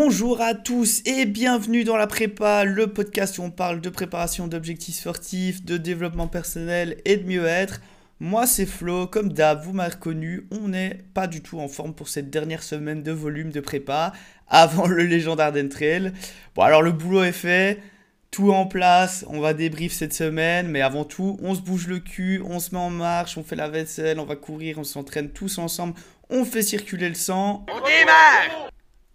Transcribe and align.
Bonjour 0.00 0.40
à 0.40 0.54
tous 0.54 1.02
et 1.06 1.26
bienvenue 1.26 1.82
dans 1.82 1.96
la 1.96 2.06
prépa, 2.06 2.62
le 2.62 2.86
podcast 2.86 3.36
où 3.38 3.42
on 3.42 3.50
parle 3.50 3.80
de 3.80 3.88
préparation 3.88 4.46
d'objectifs 4.46 4.98
sportifs, 4.98 5.64
de 5.64 5.76
développement 5.76 6.28
personnel 6.28 6.98
et 7.04 7.16
de 7.16 7.26
mieux-être. 7.26 7.80
Moi 8.20 8.46
c'est 8.46 8.64
Flo, 8.64 9.08
comme 9.08 9.32
d'hab, 9.32 9.64
vous 9.64 9.72
m'avez 9.72 9.94
reconnu, 9.94 10.46
on 10.52 10.68
n'est 10.68 11.00
pas 11.14 11.26
du 11.26 11.42
tout 11.42 11.58
en 11.58 11.66
forme 11.66 11.94
pour 11.94 12.08
cette 12.08 12.30
dernière 12.30 12.62
semaine 12.62 13.02
de 13.02 13.10
volume 13.10 13.50
de 13.50 13.58
prépa 13.58 14.12
avant 14.48 14.86
le 14.86 15.02
légendaire 15.02 15.50
d'Entrail. 15.50 16.12
Bon 16.54 16.62
alors 16.62 16.82
le 16.82 16.92
boulot 16.92 17.24
est 17.24 17.32
fait, 17.32 17.82
tout 18.30 18.52
en 18.52 18.66
place, 18.66 19.24
on 19.26 19.40
va 19.40 19.52
débrief 19.52 19.92
cette 19.92 20.14
semaine, 20.14 20.68
mais 20.68 20.80
avant 20.80 21.04
tout, 21.04 21.40
on 21.42 21.56
se 21.56 21.60
bouge 21.60 21.88
le 21.88 21.98
cul, 21.98 22.40
on 22.46 22.60
se 22.60 22.72
met 22.72 22.80
en 22.80 22.90
marche, 22.90 23.36
on 23.36 23.42
fait 23.42 23.56
la 23.56 23.68
vaisselle, 23.68 24.20
on 24.20 24.26
va 24.26 24.36
courir, 24.36 24.78
on 24.78 24.84
s'entraîne 24.84 25.30
tous 25.30 25.58
ensemble, 25.58 25.94
on 26.30 26.44
fait 26.44 26.62
circuler 26.62 27.08
le 27.08 27.16
sang. 27.16 27.66
On 27.68 27.80
démarre 27.80 28.68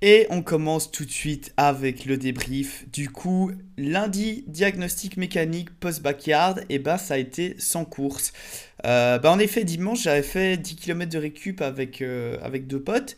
et 0.03 0.27
on 0.29 0.41
commence 0.41 0.91
tout 0.91 1.05
de 1.05 1.11
suite 1.11 1.53
avec 1.55 2.03
le 2.03 2.17
débrief. 2.17 2.83
Du 2.91 3.09
coup, 3.09 3.51
lundi, 3.77 4.43
diagnostic 4.47 5.15
mécanique 5.15 5.69
post-backyard, 5.79 6.59
et 6.67 6.77
bah 6.77 6.97
ça 6.97 7.13
a 7.13 7.17
été 7.17 7.55
sans 7.57 7.85
course. 7.85 8.33
Bah 8.83 9.21
en 9.23 9.39
effet, 9.39 9.63
dimanche, 9.63 10.03
j'avais 10.03 10.21
fait 10.21 10.57
10 10.57 10.75
km 10.75 11.09
de 11.09 11.17
récup 11.17 11.61
avec, 11.61 12.01
euh, 12.01 12.37
avec 12.43 12.67
deux 12.67 12.81
potes, 12.81 13.15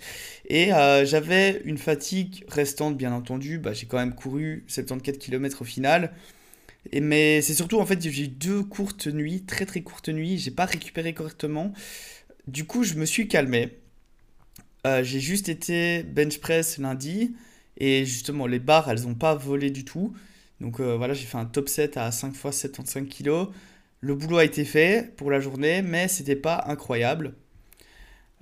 et 0.47 0.71
euh, 0.73 1.05
j'avais 1.05 1.59
une 1.65 1.79
fatigue 1.79 2.45
restante, 2.49 2.95
bien 2.95 3.11
entendu. 3.13 3.57
Bah, 3.57 3.73
j'ai 3.73 3.87
quand 3.87 3.97
même 3.97 4.13
couru 4.13 4.63
74 4.67 5.17
km 5.17 5.63
au 5.63 5.65
final. 5.65 6.13
Et 6.91 7.01
mais 7.01 7.41
c'est 7.41 7.55
surtout, 7.55 7.79
en 7.79 7.85
fait, 7.87 7.99
j'ai 7.99 8.25
eu 8.25 8.27
deux 8.27 8.61
courtes 8.61 9.07
nuits, 9.07 9.41
très 9.41 9.65
très 9.65 9.81
courtes 9.81 10.09
nuits, 10.09 10.37
j'ai 10.37 10.51
pas 10.51 10.65
récupéré 10.65 11.13
correctement. 11.15 11.73
Du 12.47 12.65
coup, 12.65 12.83
je 12.83 12.93
me 12.93 13.05
suis 13.05 13.27
calmé. 13.27 13.71
Euh, 14.85 15.03
j'ai 15.03 15.19
juste 15.19 15.49
été 15.49 16.03
bench 16.03 16.39
press 16.39 16.77
lundi 16.77 17.35
et 17.77 18.05
justement 18.05 18.45
les 18.45 18.59
barres 18.59 18.89
elles 18.89 19.01
n'ont 19.01 19.15
pas 19.15 19.35
volé 19.35 19.71
du 19.71 19.83
tout. 19.83 20.13
Donc 20.61 20.79
euh, 20.79 20.95
voilà, 20.95 21.13
j'ai 21.13 21.25
fait 21.25 21.37
un 21.37 21.45
top 21.45 21.69
7 21.69 21.97
à 21.97 22.11
5 22.11 22.35
fois 22.35 22.51
75 22.51 23.07
kg. 23.09 23.47
Le 24.01 24.15
boulot 24.15 24.37
a 24.37 24.45
été 24.45 24.65
fait 24.65 25.15
pour 25.17 25.31
la 25.31 25.39
journée, 25.39 25.81
mais 25.81 26.07
c'était 26.07 26.35
pas 26.35 26.65
incroyable. 26.67 27.33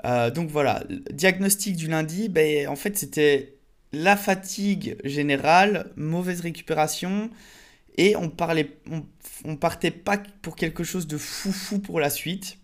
Euh, 0.05 0.31
donc 0.31 0.49
voilà, 0.49 0.83
diagnostic 1.11 1.75
du 1.77 1.87
lundi, 1.87 2.29
ben, 2.29 2.67
en 2.67 2.75
fait 2.75 2.97
c'était 2.97 3.55
la 3.93 4.17
fatigue 4.17 4.97
générale, 5.05 5.91
mauvaise 5.95 6.41
récupération, 6.41 7.29
et 7.97 8.15
on 8.15 8.29
parlait, 8.29 8.77
on, 9.45 9.55
partait 9.55 9.91
pas 9.91 10.17
pour 10.41 10.55
quelque 10.55 10.83
chose 10.83 11.07
de 11.07 11.17
fou 11.17 11.79
pour 11.79 11.99
la 11.99 12.09
suite. 12.09 12.57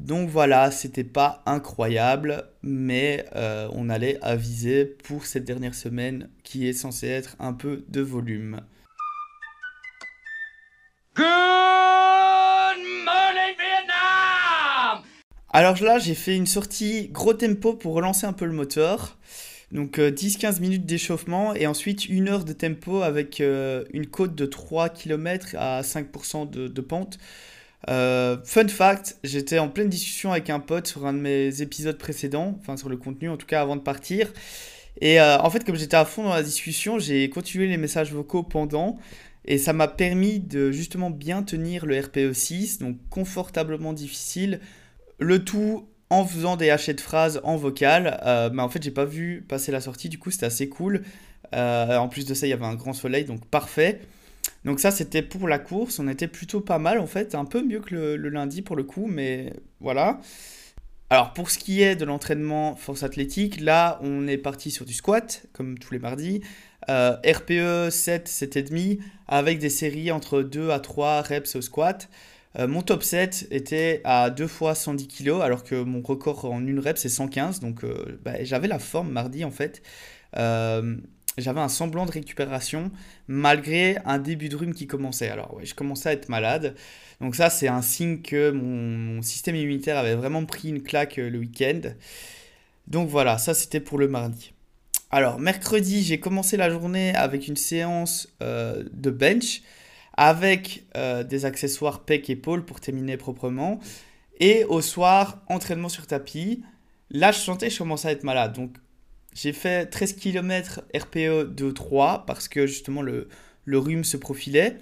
Donc 0.00 0.28
voilà, 0.28 0.70
c'était 0.70 1.04
pas 1.04 1.42
incroyable, 1.46 2.44
mais 2.62 3.26
euh, 3.36 3.68
on 3.72 3.88
allait 3.88 4.18
aviser 4.22 4.84
pour 4.84 5.26
cette 5.26 5.44
dernière 5.44 5.74
semaine 5.74 6.30
qui 6.42 6.68
est 6.68 6.72
censée 6.72 7.08
être 7.08 7.36
un 7.38 7.52
peu 7.52 7.84
de 7.88 8.00
volume. 8.00 8.60
Good 11.14 11.24
morning 13.04 13.54
Vietnam 13.56 15.02
Alors 15.50 15.80
là, 15.82 15.98
j'ai 15.98 16.14
fait 16.14 16.34
une 16.34 16.46
sortie 16.46 17.08
gros 17.10 17.34
tempo 17.34 17.74
pour 17.74 17.94
relancer 17.94 18.26
un 18.26 18.32
peu 18.32 18.46
le 18.46 18.52
moteur. 18.52 19.16
Donc 19.70 19.98
10-15 19.98 20.56
euh, 20.56 20.60
minutes 20.60 20.86
d'échauffement 20.86 21.54
et 21.54 21.66
ensuite 21.66 22.08
une 22.08 22.28
heure 22.28 22.44
de 22.44 22.52
tempo 22.52 23.02
avec 23.02 23.40
euh, 23.40 23.84
une 23.92 24.06
côte 24.06 24.34
de 24.34 24.46
3 24.46 24.88
km 24.88 25.54
à 25.56 25.82
5% 25.82 26.50
de 26.50 26.80
pente. 26.80 27.18
Euh, 27.90 28.38
fun 28.44 28.68
fact, 28.68 29.18
j'étais 29.24 29.58
en 29.58 29.68
pleine 29.68 29.88
discussion 29.88 30.32
avec 30.32 30.50
un 30.50 30.60
pote 30.60 30.86
sur 30.86 31.06
un 31.06 31.12
de 31.12 31.18
mes 31.18 31.60
épisodes 31.60 31.98
précédents, 31.98 32.56
enfin 32.60 32.76
sur 32.76 32.88
le 32.88 32.96
contenu 32.96 33.28
en 33.28 33.36
tout 33.36 33.46
cas 33.46 33.60
avant 33.60 33.76
de 33.76 33.82
partir. 33.82 34.32
Et 35.00 35.20
euh, 35.20 35.38
en 35.38 35.50
fait, 35.50 35.64
comme 35.64 35.76
j'étais 35.76 35.96
à 35.96 36.04
fond 36.04 36.22
dans 36.22 36.34
la 36.34 36.42
discussion, 36.42 36.98
j'ai 36.98 37.28
continué 37.28 37.66
les 37.66 37.76
messages 37.76 38.12
vocaux 38.12 38.42
pendant. 38.42 38.96
Et 39.46 39.58
ça 39.58 39.74
m'a 39.74 39.88
permis 39.88 40.40
de 40.40 40.72
justement 40.72 41.10
bien 41.10 41.42
tenir 41.42 41.84
le 41.84 41.98
RPE 42.00 42.32
6, 42.32 42.78
donc 42.78 42.96
confortablement 43.10 43.92
difficile. 43.92 44.60
Le 45.18 45.44
tout 45.44 45.86
en 46.10 46.24
faisant 46.24 46.56
des 46.56 46.70
hachets 46.70 46.94
de 46.94 47.00
phrases 47.00 47.40
en 47.44 47.56
vocal. 47.56 48.20
Euh, 48.24 48.48
mais 48.52 48.62
en 48.62 48.68
fait, 48.68 48.82
j'ai 48.82 48.90
pas 48.90 49.04
vu 49.04 49.44
passer 49.46 49.72
la 49.72 49.80
sortie, 49.80 50.08
du 50.08 50.18
coup, 50.18 50.30
c'était 50.30 50.46
assez 50.46 50.68
cool. 50.68 51.02
en 51.52 52.08
plus 52.08 52.24
de 52.24 52.34
ça, 52.34 52.46
il 52.46 52.50
y 52.50 52.52
avait 52.52 52.64
un 52.64 52.74
grand 52.74 52.94
soleil, 52.94 53.24
donc 53.24 53.44
parfait. 53.46 54.00
Donc 54.64 54.80
ça, 54.80 54.90
c'était 54.90 55.22
pour 55.22 55.46
la 55.46 55.58
course. 55.58 55.98
On 55.98 56.08
était 56.08 56.28
plutôt 56.28 56.60
pas 56.60 56.78
mal, 56.78 56.98
en 56.98 57.06
fait. 57.06 57.34
Un 57.34 57.44
peu 57.44 57.62
mieux 57.62 57.80
que 57.80 57.94
le, 57.94 58.28
lundi, 58.28 58.62
pour 58.62 58.76
le 58.76 58.84
coup, 58.84 59.06
mais 59.06 59.52
voilà. 59.80 60.20
Alors, 61.10 61.32
pour 61.34 61.50
ce 61.50 61.58
qui 61.58 61.82
est 61.82 61.96
de 61.96 62.04
l'entraînement 62.04 62.74
force 62.76 63.02
athlétique, 63.02 63.60
là, 63.60 63.98
on 64.02 64.26
est 64.26 64.38
parti 64.38 64.70
sur 64.70 64.86
du 64.86 64.94
squat, 64.94 65.44
comme 65.52 65.78
tous 65.78 65.92
les 65.92 66.00
mardis. 66.00 66.40
Euh, 66.88 67.16
RPE 67.26 67.90
7, 67.90 68.28
7,5, 68.28 68.98
avec 69.28 69.58
des 69.58 69.70
séries 69.70 70.10
entre 70.10 70.42
2 70.42 70.70
à 70.70 70.80
3 70.80 71.22
reps 71.22 71.56
au 71.56 71.60
squat. 71.60 72.08
Euh, 72.58 72.68
mon 72.68 72.82
top 72.82 73.02
7 73.02 73.48
était 73.50 74.00
à 74.04 74.30
2 74.30 74.46
fois 74.46 74.74
110 74.74 75.08
kg, 75.08 75.42
alors 75.42 75.64
que 75.64 75.74
mon 75.74 76.00
record 76.00 76.46
en 76.46 76.66
une 76.66 76.78
rep, 76.78 76.96
c'est 76.96 77.08
115. 77.08 77.60
Donc, 77.60 77.84
euh, 77.84 78.18
bah, 78.24 78.42
j'avais 78.42 78.68
la 78.68 78.78
forme 78.78 79.10
mardi, 79.10 79.44
en 79.44 79.50
fait 79.50 79.82
j'avais 81.38 81.60
un 81.60 81.68
semblant 81.68 82.06
de 82.06 82.12
récupération 82.12 82.90
malgré 83.26 83.98
un 84.04 84.18
début 84.18 84.48
de 84.48 84.56
rhume 84.56 84.74
qui 84.74 84.86
commençait. 84.86 85.28
Alors 85.28 85.58
je 85.62 85.74
commençais 85.74 86.10
à 86.10 86.12
être 86.12 86.28
malade. 86.28 86.74
Donc 87.20 87.34
ça, 87.34 87.50
c'est 87.50 87.68
un 87.68 87.82
signe 87.82 88.20
que 88.22 88.50
mon, 88.50 89.22
système 89.22 89.56
immunitaire 89.56 89.98
avait 89.98 90.14
vraiment 90.14 90.44
pris 90.44 90.68
une 90.68 90.82
claque 90.82 91.18
euh, 91.18 91.30
le 91.30 91.38
week-end. 91.38 91.80
Donc 92.86 93.08
voilà, 93.08 93.38
ça 93.38 93.54
c'était 93.54 93.80
pour 93.80 93.98
le 93.98 94.08
mardi. 94.08 94.52
Alors 95.10 95.38
mercredi, 95.38 96.02
j'ai 96.02 96.20
commencé 96.20 96.56
la 96.56 96.70
journée 96.70 97.14
avec 97.14 97.48
une 97.48 97.56
séance 97.56 98.28
euh, 98.42 98.84
de 98.92 99.10
bench 99.10 99.62
avec 100.16 100.84
euh, 100.96 101.24
des 101.24 101.44
accessoires 101.44 102.04
pec 102.04 102.30
épaule 102.30 102.64
pour 102.64 102.80
terminer 102.80 103.16
proprement. 103.16 103.80
Et 104.40 104.64
au 104.64 104.80
soir, 104.80 105.42
entraînement 105.48 105.88
sur 105.88 106.06
tapis. 106.06 106.62
Là, 107.10 107.32
je 107.32 107.38
sentais 107.38 107.68
que 107.68 107.72
je 107.72 107.78
commençais 107.78 108.08
à 108.08 108.12
être 108.12 108.24
malade. 108.24 108.52
Donc 108.52 108.76
j'ai 109.34 109.52
fait 109.52 109.86
13 109.86 110.14
km 110.14 110.82
RPE 110.94 111.52
2-3 111.54 112.24
parce 112.24 112.48
que 112.48 112.66
justement 112.66 113.02
le, 113.02 113.28
le 113.64 113.78
rhume 113.78 114.04
se 114.04 114.16
profilait. 114.16 114.76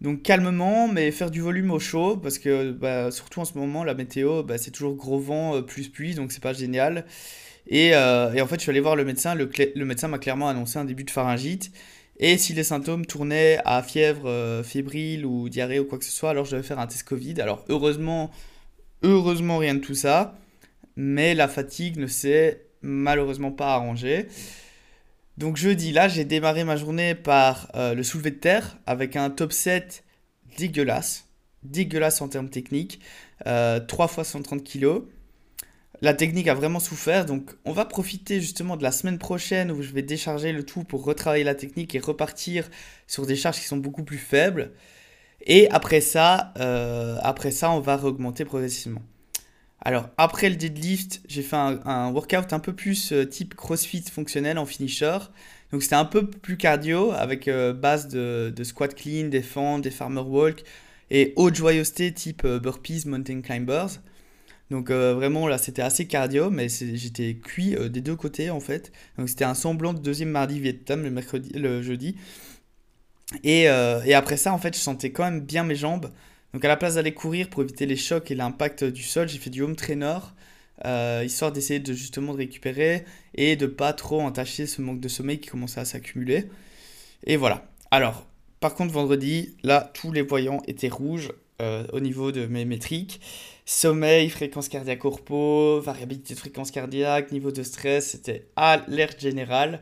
Donc 0.00 0.22
calmement, 0.22 0.88
mais 0.88 1.10
faire 1.10 1.30
du 1.30 1.42
volume 1.42 1.70
au 1.70 1.78
chaud, 1.78 2.16
parce 2.16 2.38
que 2.38 2.70
bah, 2.70 3.10
surtout 3.10 3.40
en 3.40 3.44
ce 3.44 3.58
moment, 3.58 3.84
la 3.84 3.94
météo, 3.94 4.42
bah, 4.42 4.56
c'est 4.56 4.70
toujours 4.70 4.94
gros 4.94 5.18
vent 5.18 5.56
euh, 5.56 5.60
plus 5.60 5.88
pluie, 5.88 6.14
donc 6.14 6.32
c'est 6.32 6.42
pas 6.42 6.54
génial. 6.54 7.04
Et, 7.66 7.94
euh, 7.94 8.32
et, 8.32 8.40
en 8.40 8.46
fait, 8.46 8.56
je 8.56 8.62
suis 8.62 8.70
allé 8.70 8.80
voir 8.80 8.96
le 8.96 9.04
médecin, 9.04 9.34
le, 9.34 9.50
le 9.74 9.84
médecin 9.84 10.08
m'a 10.08 10.18
clairement 10.18 10.48
annoncé 10.48 10.78
un 10.78 10.86
début 10.86 11.04
de 11.04 11.10
pharyngite. 11.10 11.70
Et 12.18 12.38
si 12.38 12.54
les 12.54 12.64
symptômes 12.64 13.06
tournaient 13.06 13.58
à 13.64 13.82
fièvre 13.82 14.26
euh, 14.28 14.62
fébrile 14.62 15.26
ou 15.26 15.48
diarrhée 15.48 15.80
ou 15.80 15.84
quoi 15.84 15.98
que 15.98 16.04
ce 16.04 16.10
soit, 16.10 16.30
alors 16.30 16.46
je 16.46 16.52
devais 16.52 16.66
faire 16.66 16.78
un 16.78 16.86
test 16.86 17.02
Covid. 17.02 17.40
Alors 17.40 17.64
heureusement, 17.68 18.30
heureusement 19.02 19.58
rien 19.58 19.74
de 19.74 19.80
tout 19.80 19.94
ça, 19.94 20.38
mais 20.96 21.34
la 21.34 21.48
fatigue 21.48 21.98
ne 21.98 22.06
s'est 22.06 22.62
malheureusement 22.82 23.52
pas 23.52 23.74
arrangé. 23.74 24.28
Donc 25.38 25.56
jeudi, 25.56 25.92
là, 25.92 26.08
j'ai 26.08 26.24
démarré 26.24 26.64
ma 26.64 26.76
journée 26.76 27.14
par 27.14 27.70
euh, 27.74 27.94
le 27.94 28.02
soulevé 28.02 28.30
de 28.30 28.36
terre 28.36 28.76
avec 28.86 29.16
un 29.16 29.30
top 29.30 29.52
7 29.52 30.04
dégueulasse. 30.58 31.26
Dégueulasse 31.62 32.20
en 32.20 32.28
termes 32.28 32.50
techniques. 32.50 33.00
3 33.44 33.48
euh, 33.50 34.08
fois 34.08 34.24
130 34.24 34.62
kg. 34.64 35.02
La 36.02 36.14
technique 36.14 36.48
a 36.48 36.54
vraiment 36.54 36.80
souffert, 36.80 37.26
donc 37.26 37.50
on 37.66 37.72
va 37.72 37.84
profiter 37.84 38.40
justement 38.40 38.78
de 38.78 38.82
la 38.82 38.90
semaine 38.90 39.18
prochaine 39.18 39.70
où 39.70 39.82
je 39.82 39.92
vais 39.92 40.00
décharger 40.00 40.50
le 40.50 40.64
tout 40.64 40.82
pour 40.82 41.04
retravailler 41.04 41.44
la 41.44 41.54
technique 41.54 41.94
et 41.94 41.98
repartir 41.98 42.70
sur 43.06 43.26
des 43.26 43.36
charges 43.36 43.58
qui 43.58 43.66
sont 43.66 43.76
beaucoup 43.76 44.02
plus 44.02 44.18
faibles. 44.18 44.72
Et 45.42 45.68
après 45.70 46.00
ça, 46.00 46.54
euh, 46.58 47.18
après 47.22 47.50
ça, 47.50 47.70
on 47.70 47.80
va 47.80 48.02
augmenter 48.02 48.46
progressivement. 48.46 49.02
Alors, 49.82 50.10
après 50.18 50.50
le 50.50 50.56
deadlift, 50.56 51.22
j'ai 51.26 51.42
fait 51.42 51.56
un, 51.56 52.10
workout 52.12 52.52
un 52.52 52.58
peu 52.58 52.74
plus 52.74 53.12
euh, 53.12 53.24
type 53.24 53.54
crossfit 53.54 54.02
fonctionnel 54.02 54.58
en 54.58 54.66
finisher. 54.66 55.18
Donc, 55.72 55.82
c'était 55.82 55.94
un 55.94 56.04
peu 56.04 56.28
plus 56.28 56.58
cardio 56.58 57.12
avec 57.12 57.48
euh, 57.48 57.72
base 57.72 58.08
de, 58.08 58.52
squat 58.62 58.94
clean, 58.94 59.28
des 59.28 59.40
fentes, 59.40 59.82
des 59.82 59.90
farmer 59.90 60.20
walk 60.20 60.64
et 61.10 61.32
haute 61.36 61.54
joyeuseté 61.54 62.12
type 62.12 62.42
euh, 62.44 62.58
burpees, 62.58 63.06
mountain 63.06 63.40
climbers. 63.40 64.00
Donc, 64.70 64.92
vraiment, 64.92 65.48
là, 65.48 65.58
c'était 65.58 65.82
assez 65.82 66.06
cardio, 66.06 66.48
mais 66.48 66.68
j'étais 66.68 67.34
cuit 67.34 67.74
des 67.90 68.00
deux 68.00 68.14
côtés 68.14 68.50
en 68.50 68.60
fait. 68.60 68.92
Donc, 69.18 69.28
c'était 69.28 69.44
un 69.44 69.54
semblant 69.54 69.92
de 69.92 69.98
deuxième 69.98 70.28
mardi 70.28 70.60
Vietnam 70.60 71.02
le, 71.02 71.10
mercredi, 71.10 71.50
le 71.58 71.82
jeudi. 71.82 72.14
Et, 73.42 73.62
et 73.62 74.14
après 74.14 74.36
ça, 74.36 74.52
en 74.52 74.58
fait, 74.58 74.76
je 74.76 74.80
sentais 74.80 75.10
quand 75.10 75.24
même 75.24 75.40
bien 75.40 75.64
mes 75.64 75.74
jambes. 75.74 76.12
Donc 76.52 76.64
à 76.64 76.68
la 76.68 76.76
place 76.76 76.96
d'aller 76.96 77.14
courir 77.14 77.48
pour 77.48 77.62
éviter 77.62 77.86
les 77.86 77.96
chocs 77.96 78.30
et 78.30 78.34
l'impact 78.34 78.84
du 78.84 79.02
sol, 79.02 79.28
j'ai 79.28 79.38
fait 79.38 79.50
du 79.50 79.62
home 79.62 79.76
trainer, 79.76 80.18
euh, 80.84 81.22
histoire 81.24 81.52
d'essayer 81.52 81.78
de 81.78 81.92
justement 81.92 82.32
de 82.32 82.38
récupérer 82.38 83.04
et 83.34 83.54
de 83.56 83.66
pas 83.66 83.92
trop 83.92 84.20
entacher 84.20 84.66
ce 84.66 84.82
manque 84.82 85.00
de 85.00 85.08
sommeil 85.08 85.38
qui 85.38 85.48
commençait 85.48 85.80
à 85.80 85.84
s'accumuler. 85.84 86.46
Et 87.24 87.36
voilà. 87.36 87.70
Alors, 87.90 88.26
par 88.58 88.74
contre, 88.74 88.92
vendredi, 88.92 89.56
là, 89.62 89.90
tous 89.94 90.10
les 90.10 90.22
voyants 90.22 90.62
étaient 90.66 90.88
rouges 90.88 91.32
euh, 91.62 91.86
au 91.92 92.00
niveau 92.00 92.32
de 92.32 92.46
mes 92.46 92.64
métriques. 92.64 93.20
Sommeil, 93.64 94.28
fréquence 94.28 94.68
cardiaque 94.68 94.98
corpo, 94.98 95.80
variabilité 95.80 96.34
de 96.34 96.38
fréquence 96.38 96.72
cardiaque, 96.72 97.30
niveau 97.30 97.52
de 97.52 97.62
stress, 97.62 98.10
c'était 98.10 98.48
alerte 98.56 99.20
générale. 99.20 99.80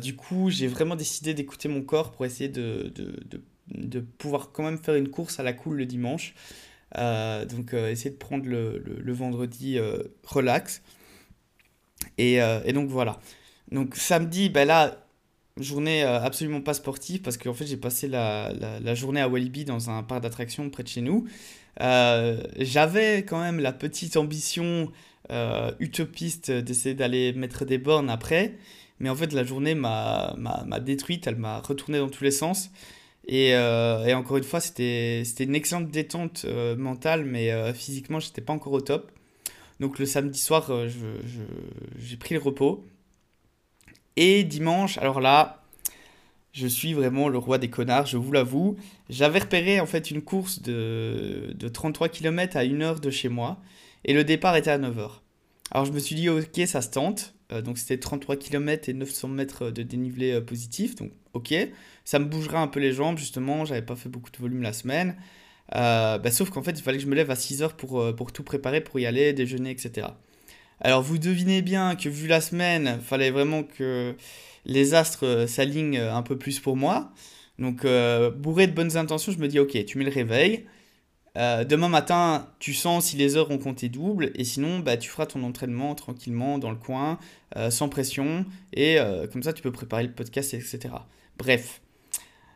du 0.00 0.16
coup, 0.16 0.50
j'ai 0.50 0.66
vraiment 0.66 0.96
décidé 0.96 1.32
d'écouter 1.34 1.68
mon 1.68 1.82
corps 1.82 2.10
pour 2.10 2.24
essayer 2.24 2.48
de, 2.48 2.92
pouvoir 4.18 4.52
quand 4.52 4.64
même 4.64 4.78
faire 4.78 4.94
une 4.94 5.08
course 5.08 5.40
à 5.40 5.42
la 5.42 5.52
cool 5.52 5.76
le 5.76 5.86
dimanche. 5.86 6.34
donc, 6.96 7.74
essayer 7.74 8.10
de 8.10 8.16
prendre 8.16 8.46
le, 8.46 8.78
le, 8.78 9.12
vendredi 9.12 9.78
relax. 10.24 10.82
Et, 12.18 12.34
et, 12.36 12.72
donc, 12.72 12.88
voilà. 12.88 13.20
Donc, 13.70 13.96
samedi, 13.96 14.48
ben 14.48 14.66
là, 14.66 15.06
journée 15.62 16.02
euh, 16.02 16.20
absolument 16.20 16.60
pas 16.60 16.74
sportive 16.74 17.22
parce 17.22 17.36
qu'en 17.36 17.54
fait 17.54 17.66
j'ai 17.66 17.76
passé 17.76 18.08
la, 18.08 18.52
la, 18.80 18.94
journée 18.94 19.20
à 19.20 19.28
Walibi 19.28 19.64
dans 19.64 19.90
un 19.90 20.02
parc 20.02 20.22
d'attractions 20.22 20.68
près 20.70 20.82
de 20.82 20.88
chez 20.88 21.00
nous. 21.00 21.26
Euh, 21.80 22.42
j'avais 22.58 23.24
quand 23.24 23.40
même 23.40 23.60
la 23.60 23.72
petite 23.72 24.16
ambition 24.16 24.90
euh, 25.30 25.70
utopiste 25.78 26.50
d'essayer 26.50 26.94
d'aller 26.94 27.32
mettre 27.32 27.64
des 27.64 27.78
bornes 27.78 28.10
après, 28.10 28.56
mais 28.98 29.08
en 29.08 29.16
fait 29.16 29.32
la 29.32 29.44
journée 29.44 29.74
m'a 29.74 30.34
détruite, 30.80 31.26
elle 31.26 31.36
m'a 31.36 31.58
retourné 31.60 31.98
dans 31.98 32.08
tous 32.08 32.24
les 32.24 32.30
sens. 32.30 32.70
Et, 33.32 33.50
et 33.50 34.14
encore 34.14 34.38
une 34.38 34.44
fois, 34.44 34.58
c'était 34.58 35.22
une 35.38 35.54
excellente 35.54 35.88
détente 35.88 36.44
mentale, 36.76 37.24
mais 37.24 37.72
physiquement, 37.74 38.18
j'étais 38.18 38.40
pas 38.40 38.52
encore 38.52 38.72
au 38.72 38.80
top. 38.80 39.12
Donc 39.78 40.00
le 40.00 40.06
samedi 40.06 40.40
soir, 40.40 40.68
j'ai 41.96 42.16
pris 42.16 42.34
le 42.34 42.40
repos. 42.40 42.84
Et 44.16 44.42
dimanche, 44.42 44.98
alors 44.98 45.20
là, 45.20 45.60
je 46.52 46.66
suis 46.66 46.92
vraiment 46.92 47.28
le 47.28 47.38
roi 47.38 47.58
des 47.58 47.70
connards, 47.70 48.06
je 48.06 48.16
vous 48.16 48.32
l'avoue. 48.32 48.76
J'avais 49.08 49.38
repéré 49.38 49.80
en 49.80 49.86
fait 49.86 50.10
une 50.10 50.22
course 50.22 50.62
de, 50.62 51.52
de 51.54 51.68
33 51.68 52.08
km 52.08 52.56
à 52.56 52.60
1 52.60 52.80
heure 52.80 53.00
de 53.00 53.10
chez 53.10 53.28
moi 53.28 53.58
et 54.04 54.12
le 54.12 54.24
départ 54.24 54.56
était 54.56 54.70
à 54.70 54.78
9h. 54.78 55.10
Alors 55.70 55.84
je 55.84 55.92
me 55.92 55.98
suis 56.00 56.16
dit, 56.16 56.28
ok, 56.28 56.60
ça 56.66 56.82
se 56.82 56.90
tente. 56.90 57.34
Euh, 57.52 57.62
donc 57.62 57.78
c'était 57.78 57.98
33 57.98 58.36
km 58.36 58.88
et 58.88 58.92
900 58.92 59.28
mètres 59.28 59.70
de 59.70 59.82
dénivelé 59.82 60.32
euh, 60.32 60.40
positif. 60.40 60.96
Donc 60.96 61.12
ok, 61.34 61.54
ça 62.10 62.18
me 62.18 62.24
bougera 62.24 62.60
un 62.60 62.68
peu 62.68 62.80
les 62.80 62.92
jambes 62.92 63.18
justement. 63.18 63.64
J'avais 63.64 63.82
pas 63.82 63.96
fait 63.96 64.08
beaucoup 64.08 64.30
de 64.30 64.38
volume 64.38 64.62
la 64.62 64.72
semaine. 64.72 65.16
Euh, 65.76 66.18
bah, 66.18 66.30
sauf 66.30 66.50
qu'en 66.50 66.62
fait, 66.62 66.72
il 66.72 66.82
fallait 66.82 66.98
que 66.98 67.04
je 67.04 67.08
me 67.08 67.14
lève 67.14 67.30
à 67.30 67.34
6h 67.34 67.76
pour, 67.76 68.14
pour 68.16 68.32
tout 68.32 68.42
préparer, 68.42 68.80
pour 68.80 68.98
y 68.98 69.06
aller, 69.06 69.32
déjeuner, 69.32 69.70
etc. 69.70 70.08
Alors 70.80 71.02
vous 71.02 71.18
devinez 71.18 71.62
bien 71.62 71.94
que 71.94 72.08
vu 72.08 72.26
la 72.26 72.40
semaine, 72.40 72.96
il 72.98 73.04
fallait 73.04 73.30
vraiment 73.30 73.62
que 73.62 74.14
les 74.64 74.94
astres 74.94 75.26
euh, 75.26 75.46
s'alignent 75.46 75.98
euh, 75.98 76.14
un 76.14 76.22
peu 76.22 76.38
plus 76.38 76.58
pour 76.60 76.76
moi. 76.76 77.12
Donc 77.58 77.84
euh, 77.84 78.30
bourré 78.30 78.66
de 78.66 78.72
bonnes 78.72 78.96
intentions, 78.96 79.32
je 79.32 79.38
me 79.38 79.48
dis 79.48 79.58
ok, 79.58 79.84
tu 79.84 79.98
mets 79.98 80.04
le 80.04 80.10
réveil. 80.10 80.66
demain 81.36 81.88
matin, 81.88 82.48
tu 82.58 82.72
sens 82.74 83.06
si 83.06 83.16
les 83.16 83.36
heures 83.36 83.50
ont 83.50 83.58
compté 83.58 83.88
double, 83.88 84.32
et 84.34 84.44
sinon, 84.44 84.80
bah, 84.80 84.96
tu 84.96 85.10
feras 85.10 85.26
ton 85.26 85.42
entraînement 85.44 85.94
tranquillement 85.94 86.58
dans 86.58 86.70
le 86.70 86.76
coin, 86.76 87.18
sans 87.70 87.88
pression, 87.88 88.46
et 88.72 88.98
comme 89.32 89.42
ça, 89.42 89.52
tu 89.52 89.62
peux 89.62 89.72
préparer 89.72 90.04
le 90.04 90.12
podcast, 90.12 90.54
etc. 90.54 90.88
Bref. 91.38 91.80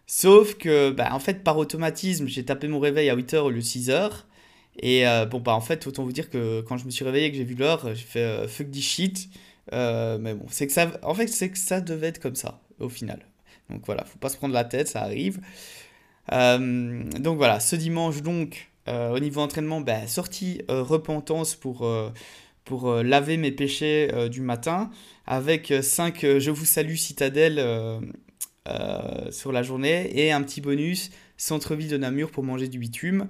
Sauf 0.07 0.55
que, 0.55 0.91
bah, 0.91 1.09
en 1.13 1.19
fait, 1.19 1.43
par 1.43 1.59
automatisme, 1.59 2.27
j'ai 2.27 2.45
tapé 2.45 2.69
mon 2.69 2.79
réveil 2.81 3.09
à 3.11 3.17
8h 3.17 3.39
au 3.39 3.51
lieu 3.51 3.61
de 3.61 3.65
6h, 3.65 4.25
et 4.79 5.07
euh, 5.07 5.27
bon, 5.27 5.41
bah 5.41 5.55
en 5.55 5.61
fait, 5.61 5.87
autant 5.87 6.03
vous 6.05 6.13
dire 6.13 6.31
que 6.31 6.61
quand 6.63 6.77
je 6.77 6.85
me 6.85 6.91
suis 6.91 7.05
réveillé 7.05 7.27
et 7.27 7.31
que 7.31 7.37
j'ai 7.37 7.45
vu 7.45 7.55
l'heure, 7.55 7.95
j'ai 7.95 8.05
fait 8.05 8.23
euh, 8.23 8.49
fuck 8.49 8.71
this 8.71 8.85
shit. 8.85 9.29
Euh, 9.73 10.19
mais 10.19 10.35
bon, 10.35 10.47
c'est 10.51 10.67
que 10.67 10.73
ça, 10.73 10.91
en 11.03 11.15
fait, 11.15 11.29
c'est 11.29 11.51
que 11.51 11.59
ça 11.59 11.81
devait 11.81 12.09
être 12.09 12.21
comme 12.21 12.35
ça, 12.35 12.61
au 12.81 12.89
final. 12.89 13.21
Donc 13.71 13.83
voilà, 13.87 14.05
faut 14.05 14.19
pas 14.19 14.29
se 14.29 14.37
prendre 14.37 14.55
la 14.55 14.65
tête, 14.65 14.89
ça 14.89 15.03
arrive. 15.03 15.41
donc 16.29 17.37
voilà, 17.37 17.61
ce 17.61 17.77
dimanche, 17.77 18.23
donc, 18.23 18.71
au 18.89 19.19
niveau 19.19 19.41
entraînement, 19.41 19.81
bah, 19.81 20.07
sortie 20.07 20.61
repentance 20.69 21.55
pour, 21.55 21.89
pour 22.65 22.93
laver 22.93 23.39
mes 23.39 23.53
péchés 23.53 24.11
du 24.31 24.43
matin, 24.43 24.91
avec 25.27 25.73
5 25.81 26.21
Je 26.21 26.51
vous 26.51 26.67
salue 26.67 26.97
citadelle 26.97 27.59
sur 29.31 29.53
la 29.53 29.63
journée, 29.63 30.11
et 30.19 30.33
un 30.33 30.43
petit 30.43 30.61
bonus 30.61 31.11
centre-ville 31.37 31.89
de 31.89 31.97
Namur 31.97 32.31
pour 32.31 32.45
manger 32.45 32.69
du 32.69 32.79
bitume. 32.79 33.29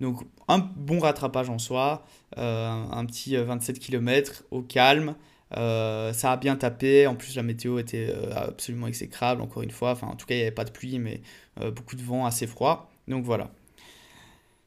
Donc 0.00 0.22
un 0.48 0.58
bon 0.58 0.98
rattrapage 0.98 1.48
en 1.48 1.58
soi, 1.58 2.04
euh, 2.36 2.68
un 2.90 3.06
petit 3.06 3.36
27 3.36 3.76
euh, 3.76 3.80
km 3.80 4.44
au 4.50 4.62
calme. 4.62 5.14
Euh, 5.56 6.12
ça 6.12 6.32
a 6.32 6.36
bien 6.36 6.56
tapé, 6.56 7.06
en 7.06 7.14
plus 7.14 7.36
la 7.36 7.42
météo 7.42 7.78
était 7.78 8.12
absolument 8.34 8.86
exécrable, 8.86 9.42
encore 9.42 9.62
une 9.62 9.70
fois. 9.70 9.92
Enfin, 9.92 10.08
en 10.08 10.16
tout 10.16 10.26
cas, 10.26 10.34
il 10.34 10.38
n'y 10.38 10.42
avait 10.42 10.50
pas 10.50 10.64
de 10.64 10.70
pluie, 10.70 10.98
mais 10.98 11.20
beaucoup 11.74 11.96
de 11.96 12.02
vent, 12.02 12.26
assez 12.26 12.46
froid. 12.46 12.90
Donc 13.06 13.24
voilà. 13.24 13.50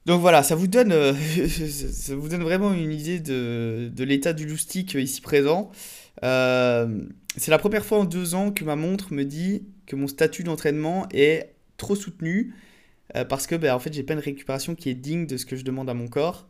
Donc 0.06 0.22
voilà, 0.22 0.44
ça 0.44 0.56
vous 0.56 0.68
donne, 0.68 0.94
ça 1.50 2.16
vous 2.16 2.30
donne 2.30 2.44
vraiment 2.44 2.72
une 2.74 2.92
idée 2.92 3.20
de, 3.20 3.92
de 3.94 4.04
l'état 4.04 4.34
du 4.34 4.46
loustic 4.46 4.94
ici 4.94 5.20
présent. 5.20 5.72
C'est 6.22 7.52
la 7.52 7.58
première 7.58 7.86
fois 7.86 8.00
en 8.00 8.06
deux 8.06 8.36
ans 8.36 8.52
que 8.52 8.64
ma 8.64 8.76
montre 8.76 9.14
me 9.14 9.24
dit 9.24 9.68
que 9.86 9.96
mon 9.96 10.08
statut 10.08 10.44
d'entraînement 10.44 11.08
est 11.12 11.56
trop 11.78 11.96
soutenu 11.96 12.54
euh, 13.16 13.26
parce 13.26 13.48
que 13.48 13.56
ben, 13.56 13.74
en 13.74 13.80
fait, 13.80 13.94
j'ai 13.94 14.04
pas 14.04 14.14
une 14.14 14.20
récupération 14.20 14.76
qui 14.76 14.90
est 14.90 14.96
digne 14.96 15.28
de 15.28 15.38
ce 15.38 15.46
que 15.46 15.56
je 15.56 15.64
demande 15.64 15.90
à 15.90 15.94
mon 15.94 16.08
corps. 16.08 16.48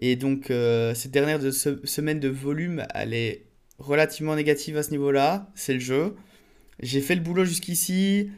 Et 0.00 0.16
donc, 0.16 0.50
euh, 0.50 0.94
cette 0.94 1.12
dernière 1.12 1.38
de 1.38 1.50
semaine 1.50 2.20
de 2.20 2.28
volume, 2.28 2.84
elle 2.94 3.14
est 3.14 3.46
relativement 3.78 4.34
négative 4.34 4.76
à 4.76 4.82
ce 4.82 4.90
niveau-là. 4.90 5.50
C'est 5.54 5.74
le 5.74 5.80
jeu. 5.80 6.16
J'ai 6.80 7.00
fait 7.00 7.14
le 7.14 7.20
boulot 7.20 7.44
jusqu'ici. 7.44 8.30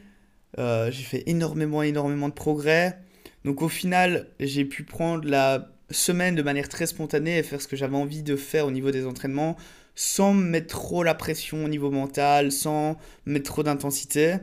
Euh, 0.59 0.91
j'ai 0.91 1.03
fait 1.03 1.23
énormément, 1.25 1.81
énormément 1.81 2.29
de 2.29 2.33
progrès. 2.33 2.99
Donc, 3.43 3.61
au 3.61 3.69
final, 3.69 4.27
j'ai 4.39 4.65
pu 4.65 4.83
prendre 4.83 5.27
la 5.27 5.71
semaine 5.89 6.35
de 6.35 6.43
manière 6.43 6.69
très 6.69 6.85
spontanée 6.85 7.37
et 7.37 7.43
faire 7.43 7.61
ce 7.61 7.67
que 7.67 7.75
j'avais 7.75 7.95
envie 7.95 8.21
de 8.21 8.35
faire 8.35 8.67
au 8.67 8.71
niveau 8.71 8.91
des 8.91 9.05
entraînements 9.05 9.57
sans 9.97 10.31
mettre 10.31 10.67
trop 10.67 11.01
la 11.01 11.15
pression 11.15 11.65
au 11.65 11.67
niveau 11.67 11.89
mental, 11.89 12.51
sans 12.51 12.97
mettre 13.25 13.51
trop 13.51 13.63
d'intensité. 13.63 14.35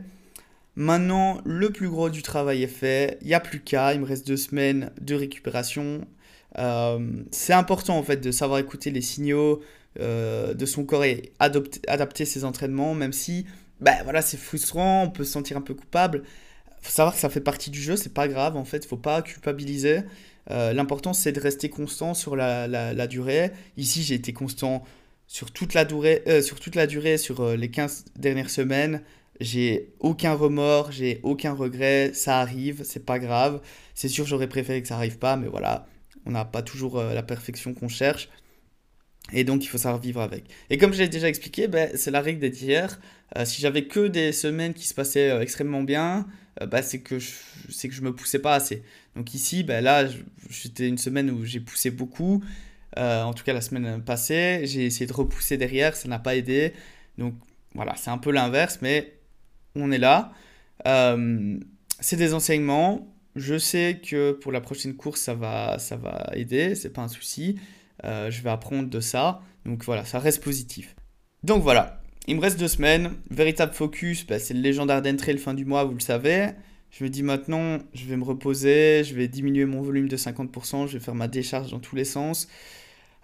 Maintenant, 0.75 1.39
le 1.45 1.69
plus 1.69 1.87
gros 1.87 2.09
du 2.09 2.21
travail 2.21 2.61
est 2.61 2.67
fait. 2.67 3.17
Il 3.21 3.27
n'y 3.27 3.33
a 3.33 3.39
plus 3.39 3.61
qu'à. 3.61 3.93
Il 3.93 4.01
me 4.01 4.05
reste 4.05 4.27
deux 4.27 4.35
semaines 4.35 4.91
de 4.99 5.15
récupération. 5.15 6.01
Euh, 6.57 6.99
c'est 7.31 7.53
important 7.53 7.97
en 7.97 8.03
fait 8.03 8.17
de 8.17 8.31
savoir 8.31 8.59
écouter 8.59 8.91
les 8.91 8.99
signaux 9.01 9.61
euh, 10.01 10.53
de 10.53 10.65
son 10.65 10.83
corps 10.83 11.05
et 11.05 11.31
adapter 11.39 12.25
ses 12.25 12.43
entraînements, 12.43 12.93
même 12.93 13.13
si 13.13 13.45
ben, 13.79 13.95
voilà, 14.03 14.21
c'est 14.21 14.37
frustrant, 14.37 15.03
on 15.03 15.09
peut 15.09 15.23
se 15.23 15.31
sentir 15.31 15.55
un 15.55 15.61
peu 15.61 15.73
coupable. 15.73 16.23
faut 16.81 16.91
savoir 16.91 17.13
que 17.13 17.21
ça 17.21 17.29
fait 17.29 17.39
partie 17.39 17.69
du 17.69 17.81
jeu, 17.81 17.95
c'est 17.95 18.13
pas 18.13 18.27
grave 18.27 18.57
en 18.57 18.65
fait, 18.65 18.85
faut 18.85 18.97
pas 18.97 19.21
culpabiliser. 19.21 20.01
Euh, 20.51 20.73
l'important 20.73 21.13
c'est 21.13 21.31
de 21.31 21.39
rester 21.39 21.69
constant 21.69 22.13
sur 22.13 22.35
la 22.35 23.07
durée. 23.07 23.51
Ici, 23.77 24.03
j'ai 24.03 24.15
été 24.15 24.33
constant 24.33 24.83
sur 25.27 25.51
toute 25.51 25.73
la 25.73 25.85
durée, 25.85 26.23
sur, 26.41 26.59
toute 26.59 26.75
la 26.75 26.87
durée 26.87 27.17
sur 27.17 27.55
les 27.55 27.69
15 27.69 28.05
dernières 28.17 28.49
semaines. 28.49 29.01
J'ai 29.41 29.93
aucun 29.99 30.33
remords, 30.33 30.91
j'ai 30.91 31.19
aucun 31.23 31.53
regret, 31.53 32.11
ça 32.13 32.39
arrive, 32.39 32.83
c'est 32.85 33.05
pas 33.05 33.19
grave. 33.19 33.61
C'est 33.93 34.07
sûr, 34.07 34.25
j'aurais 34.25 34.47
préféré 34.47 34.81
que 34.81 34.87
ça 34.87 34.95
arrive 34.95 35.17
pas, 35.17 35.35
mais 35.35 35.47
voilà, 35.47 35.87
on 36.25 36.31
n'a 36.31 36.45
pas 36.45 36.61
toujours 36.61 36.99
euh, 36.99 37.13
la 37.13 37.23
perfection 37.23 37.73
qu'on 37.73 37.89
cherche. 37.89 38.29
Et 39.33 39.43
donc, 39.43 39.63
il 39.65 39.67
faut 39.67 39.77
savoir 39.77 40.01
vivre 40.01 40.21
avec. 40.21 40.45
Et 40.69 40.77
comme 40.77 40.93
je 40.93 40.99
l'ai 40.99 41.09
déjà 41.09 41.27
expliqué, 41.27 41.67
ben, 41.67 41.89
c'est 41.95 42.11
la 42.11 42.21
règle 42.21 42.39
des. 42.39 42.75
Euh, 42.75 43.43
si 43.43 43.61
j'avais 43.61 43.87
que 43.87 44.07
des 44.07 44.31
semaines 44.31 44.73
qui 44.73 44.87
se 44.87 44.93
passaient 44.93 45.31
euh, 45.31 45.41
extrêmement 45.41 45.83
bien, 45.83 46.27
ben, 46.61 46.81
c'est 46.81 46.99
que, 46.99 47.19
je, 47.19 47.31
que 47.67 47.93
je 47.93 48.01
me 48.01 48.13
poussais 48.13 48.39
pas 48.39 48.53
assez. 48.53 48.83
Donc 49.15 49.33
ici, 49.33 49.63
ben, 49.63 49.83
là, 49.83 50.07
j'étais 50.49 50.87
une 50.87 50.99
semaine 50.99 51.31
où 51.31 51.43
j'ai 51.43 51.59
poussé 51.59 51.89
beaucoup. 51.89 52.43
En 52.97 53.33
tout 53.33 53.43
cas, 53.43 53.53
la 53.53 53.61
semaine 53.61 54.03
passée, 54.03 54.61
j'ai 54.63 54.85
essayé 54.85 55.05
de 55.05 55.13
repousser 55.13 55.57
derrière, 55.57 55.95
ça 55.95 56.07
n'a 56.07 56.19
pas 56.19 56.35
aidé. 56.35 56.73
Donc 57.17 57.33
voilà, 57.73 57.95
c'est 57.95 58.09
un 58.09 58.17
peu 58.17 58.31
l'inverse, 58.31 58.79
mais 58.81 59.13
on 59.75 59.91
est 59.91 59.97
là. 59.97 60.31
Euh, 60.87 61.59
c'est 61.99 62.15
des 62.15 62.33
enseignements. 62.33 63.13
Je 63.35 63.57
sais 63.57 64.01
que 64.01 64.31
pour 64.31 64.51
la 64.51 64.61
prochaine 64.61 64.95
course, 64.95 65.21
ça 65.21 65.33
va, 65.33 65.77
ça 65.77 65.97
va 65.97 66.29
aider, 66.33 66.75
c'est 66.75 66.91
pas 66.91 67.01
un 67.01 67.07
souci. 67.07 67.59
Euh, 68.05 68.31
je 68.31 68.41
vais 68.41 68.49
apprendre 68.49 68.89
de 68.89 68.99
ça. 68.99 69.41
Donc 69.65 69.83
voilà, 69.83 70.05
ça 70.05 70.19
reste 70.19 70.43
positif. 70.43 70.95
Donc 71.43 71.61
voilà, 71.61 72.01
il 72.27 72.37
me 72.37 72.41
reste 72.41 72.57
deux 72.57 72.67
semaines. 72.67 73.11
Véritable 73.29 73.73
focus, 73.73 74.25
bah, 74.25 74.39
c'est 74.39 74.53
le 74.53 74.61
légendaire 74.61 75.01
d'entrée 75.01 75.33
le 75.33 75.39
fin 75.39 75.53
du 75.53 75.65
mois, 75.65 75.83
vous 75.83 75.93
le 75.95 75.99
savez. 75.99 76.51
Je 76.91 77.03
me 77.03 77.09
dis 77.09 77.23
maintenant, 77.23 77.79
je 77.93 78.05
vais 78.05 78.15
me 78.15 78.23
reposer, 78.23 79.03
je 79.03 79.15
vais 79.15 79.27
diminuer 79.27 79.65
mon 79.65 79.81
volume 79.81 80.07
de 80.07 80.15
50%, 80.15 80.87
je 80.87 80.93
vais 80.97 81.03
faire 81.03 81.15
ma 81.15 81.27
décharge 81.27 81.71
dans 81.71 81.79
tous 81.79 81.97
les 81.97 82.05
sens. 82.05 82.47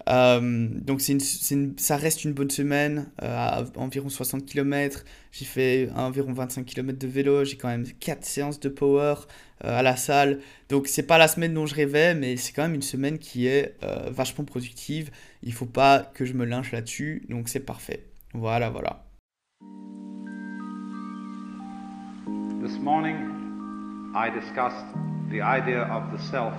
Euh, 0.10 0.68
donc 0.72 1.02
ça 1.78 1.98
reste 1.98 2.24
une 2.24 2.34
bonne 2.34 2.50
semaine, 2.50 3.12
euh, 3.22 3.28
à 3.28 3.64
environ 3.78 4.10
60 4.10 4.46
km. 4.46 5.04
J'ai 5.32 5.46
fait 5.46 5.90
environ 5.96 6.34
25 6.34 6.66
km 6.66 6.98
de 6.98 7.08
vélo, 7.08 7.46
j'ai 7.46 7.58
quand 7.58 7.68
même 7.68 7.86
4 8.00 8.26
séances 8.26 8.60
de 8.60 8.70
power 8.70 9.16
euh, 9.64 9.80
à 9.80 9.82
la 9.82 9.96
salle. 9.96 10.40
Donc 10.70 10.88
c'est 10.88 11.06
pas 11.06 11.18
la 11.18 11.28
semaine 11.28 11.54
dont 11.54 11.66
je 11.66 11.76
rêvais, 11.76 12.16
mais 12.16 12.38
c'est 12.38 12.54
quand 12.54 12.64
même 12.64 12.76
une 12.76 12.82
semaine 12.82 13.20
qui 13.20 13.48
est 13.48 13.78
vachement 14.10 14.46
productive. 14.46 15.12
Il 15.44 15.54
faut 15.54 15.66
pas 15.66 16.12
que 16.14 16.26
je 16.26 16.34
me 16.34 16.46
lynche 16.46 16.72
là-dessus, 16.72 17.26
donc 17.30 17.50
c'est 17.50 17.60
parfait. 17.60 18.06
Voilà, 18.34 18.70
voilà. 18.70 19.06
This 22.64 22.78
morning, 22.80 23.16
I 24.16 24.30
discussed 24.30 24.86
the 25.32 25.42
idea 25.42 25.84
of 25.90 26.12
the 26.12 26.22
self 26.30 26.54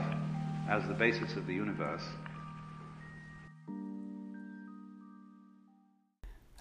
as 0.69 0.83
the 0.89 0.99
basis 0.99 1.37
of 1.37 1.47
the 1.47 1.55
universe. 1.55 2.03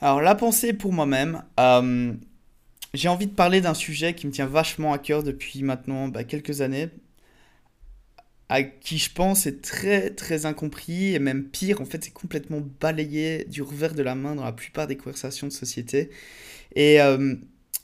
Alors 0.01 0.19
la 0.19 0.33
pensée 0.33 0.73
pour 0.73 0.91
moi-même, 0.91 1.43
euh, 1.59 2.13
j'ai 2.95 3.07
envie 3.07 3.27
de 3.27 3.33
parler 3.33 3.61
d'un 3.61 3.75
sujet 3.75 4.15
qui 4.15 4.25
me 4.25 4.31
tient 4.31 4.47
vachement 4.47 4.93
à 4.93 4.97
cœur 4.97 5.21
depuis 5.21 5.61
maintenant 5.61 6.07
bah, 6.07 6.23
quelques 6.23 6.61
années, 6.61 6.89
à 8.49 8.63
qui 8.63 8.97
je 8.97 9.11
pense 9.13 9.45
est 9.45 9.61
très 9.61 10.09
très 10.09 10.47
incompris 10.47 11.13
et 11.13 11.19
même 11.19 11.43
pire, 11.45 11.81
en 11.81 11.85
fait 11.85 12.03
c'est 12.03 12.11
complètement 12.11 12.61
balayé 12.79 13.45
du 13.45 13.61
revers 13.61 13.93
de 13.93 14.01
la 14.01 14.15
main 14.15 14.33
dans 14.33 14.43
la 14.43 14.51
plupart 14.51 14.87
des 14.87 14.97
conversations 14.97 15.45
de 15.45 15.53
société. 15.53 16.09
Et, 16.75 16.99
euh, 16.99 17.35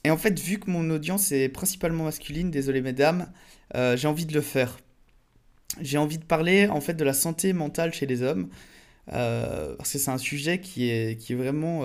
en 0.08 0.16
fait 0.16 0.40
vu 0.40 0.58
que 0.58 0.70
mon 0.70 0.90
audience 0.90 1.30
est 1.30 1.48
principalement 1.48 2.04
masculine, 2.04 2.50
désolé 2.50 2.80
mesdames, 2.80 3.30
euh, 3.76 3.96
j'ai 3.96 4.08
envie 4.08 4.26
de 4.26 4.34
le 4.34 4.40
faire. 4.40 4.80
J'ai 5.80 5.98
envie 5.98 6.18
de 6.18 6.24
parler 6.24 6.66
en 6.66 6.80
fait 6.80 6.94
de 6.94 7.04
la 7.04 7.12
santé 7.12 7.52
mentale 7.52 7.94
chez 7.94 8.06
les 8.06 8.22
hommes, 8.22 8.48
euh, 9.12 9.74
parce 9.76 9.92
que 9.92 9.98
c'est 9.98 10.10
un 10.10 10.18
sujet 10.18 10.60
qui 10.60 10.90
est, 10.90 11.18
qui 11.20 11.32
est 11.32 11.36
vraiment 11.36 11.82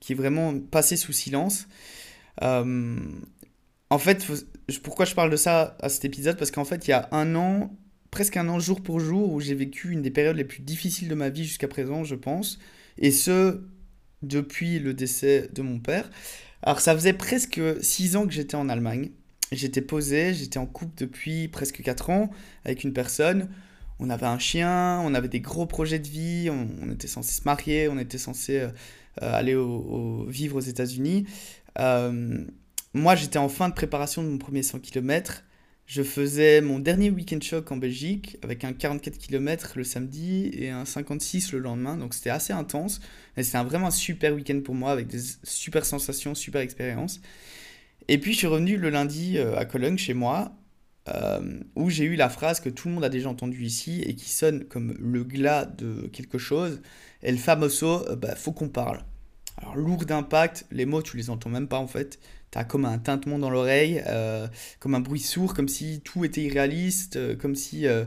qui 0.00 0.12
est 0.12 0.16
vraiment 0.16 0.58
passé 0.58 0.96
sous 0.96 1.12
silence. 1.12 1.68
en 2.40 3.98
fait, 3.98 4.26
pourquoi 4.82 5.04
je 5.04 5.14
parle 5.14 5.30
de 5.30 5.36
ça 5.36 5.76
à 5.80 5.88
cet 5.88 6.04
épisode? 6.04 6.36
Parce 6.38 6.50
qu'en 6.50 6.64
fait, 6.64 6.86
il 6.86 6.90
y 6.90 6.94
a 6.94 7.08
un 7.12 7.34
an, 7.34 7.76
presque 8.10 8.36
un 8.36 8.48
an 8.48 8.58
jour 8.58 8.82
pour 8.82 9.00
jour, 9.00 9.32
où 9.32 9.40
j'ai 9.40 9.54
vécu 9.54 9.92
une 9.92 10.02
des 10.02 10.10
périodes 10.10 10.36
les 10.36 10.44
plus 10.44 10.62
difficiles 10.62 11.08
de 11.08 11.14
ma 11.14 11.28
vie 11.28 11.44
jusqu'à 11.44 11.68
présent, 11.68 12.04
je 12.04 12.14
pense. 12.14 12.58
Et 12.98 13.10
ce, 13.10 13.60
depuis 14.22 14.78
le 14.78 14.94
décès 14.94 15.48
de 15.52 15.62
mon 15.62 15.78
père. 15.78 16.10
Alors, 16.62 16.80
ça 16.80 16.94
faisait 16.94 17.12
presque 17.12 17.60
six 17.80 18.16
ans 18.16 18.26
que 18.26 18.32
j'étais 18.32 18.56
en 18.56 18.68
Allemagne. 18.68 19.10
J'étais 19.52 19.80
posé, 19.80 20.34
j'étais 20.34 20.58
en 20.58 20.66
couple 20.66 20.92
depuis 20.96 21.48
presque 21.48 21.82
quatre 21.82 22.10
ans 22.10 22.30
avec 22.64 22.84
une 22.84 22.92
personne. 22.92 23.48
On 24.00 24.10
avait 24.10 24.26
un 24.26 24.38
chien, 24.38 25.00
on 25.04 25.14
avait 25.14 25.28
des 25.28 25.40
gros 25.40 25.66
projets 25.66 25.98
de 25.98 26.08
vie, 26.08 26.50
on, 26.50 26.90
était 26.90 27.06
censé 27.06 27.32
se 27.32 27.42
marier, 27.44 27.88
on 27.88 27.98
était 27.98 28.18
censé 28.18 28.60
euh, 28.60 28.70
aller 29.20 29.54
vivre 30.26 30.56
aux 30.56 30.60
États-Unis. 30.60 31.26
Euh, 31.78 32.44
moi, 32.94 33.14
j'étais 33.14 33.38
en 33.38 33.48
fin 33.48 33.68
de 33.68 33.74
préparation 33.74 34.22
de 34.22 34.28
mon 34.28 34.38
premier 34.38 34.62
100 34.62 34.80
km. 34.80 35.44
Je 35.86 36.02
faisais 36.02 36.60
mon 36.60 36.78
dernier 36.78 37.10
week-end 37.10 37.40
choc 37.42 37.70
en 37.72 37.76
Belgique 37.76 38.36
avec 38.42 38.64
un 38.64 38.72
44 38.72 39.18
km 39.18 39.72
le 39.76 39.82
samedi 39.82 40.50
et 40.54 40.70
un 40.70 40.84
56 40.84 41.52
le 41.52 41.58
lendemain. 41.58 41.96
Donc 41.96 42.14
c'était 42.14 42.30
assez 42.30 42.52
intense. 42.52 43.00
C'était 43.36 43.58
un, 43.58 43.64
vraiment 43.64 43.88
un 43.88 43.92
super 43.92 44.34
week-end 44.34 44.60
pour 44.64 44.74
moi 44.74 44.92
avec 44.92 45.08
des 45.08 45.20
super 45.42 45.84
sensations, 45.84 46.34
super 46.34 46.60
expériences. 46.60 47.20
Et 48.06 48.18
puis 48.18 48.32
je 48.32 48.38
suis 48.38 48.46
revenu 48.46 48.76
le 48.76 48.88
lundi 48.88 49.36
euh, 49.38 49.56
à 49.56 49.64
Cologne 49.64 49.98
chez 49.98 50.14
moi 50.14 50.52
où 51.76 51.90
j'ai 51.90 52.04
eu 52.04 52.16
la 52.16 52.28
phrase 52.28 52.60
que 52.60 52.68
tout 52.68 52.88
le 52.88 52.94
monde 52.94 53.04
a 53.04 53.08
déjà 53.08 53.28
entendue 53.28 53.64
ici 53.64 54.02
et 54.06 54.14
qui 54.14 54.30
sonne 54.30 54.64
comme 54.64 54.94
le 54.98 55.24
glas 55.24 55.64
de 55.64 56.08
quelque 56.12 56.38
chose. 56.38 56.80
El 57.22 57.38
famoso, 57.38 58.08
euh, 58.08 58.16
bah, 58.16 58.34
faut 58.34 58.52
qu'on 58.52 58.68
parle. 58.68 59.04
Alors 59.58 59.76
lourd 59.76 60.04
d'impact, 60.06 60.66
les 60.70 60.86
mots 60.86 61.02
tu 61.02 61.16
les 61.16 61.28
entends 61.28 61.50
même 61.50 61.68
pas 61.68 61.78
en 61.78 61.86
fait 61.86 62.18
t'as 62.50 62.64
comme 62.64 62.84
un 62.84 62.98
tintement 62.98 63.38
dans 63.38 63.50
l'oreille, 63.50 64.02
euh, 64.06 64.48
comme 64.78 64.94
un 64.94 65.00
bruit 65.00 65.20
sourd, 65.20 65.54
comme 65.54 65.68
si 65.68 66.00
tout 66.04 66.24
était 66.24 66.42
irréaliste, 66.42 67.16
euh, 67.16 67.36
comme 67.36 67.54
si 67.54 67.86
euh, 67.86 68.04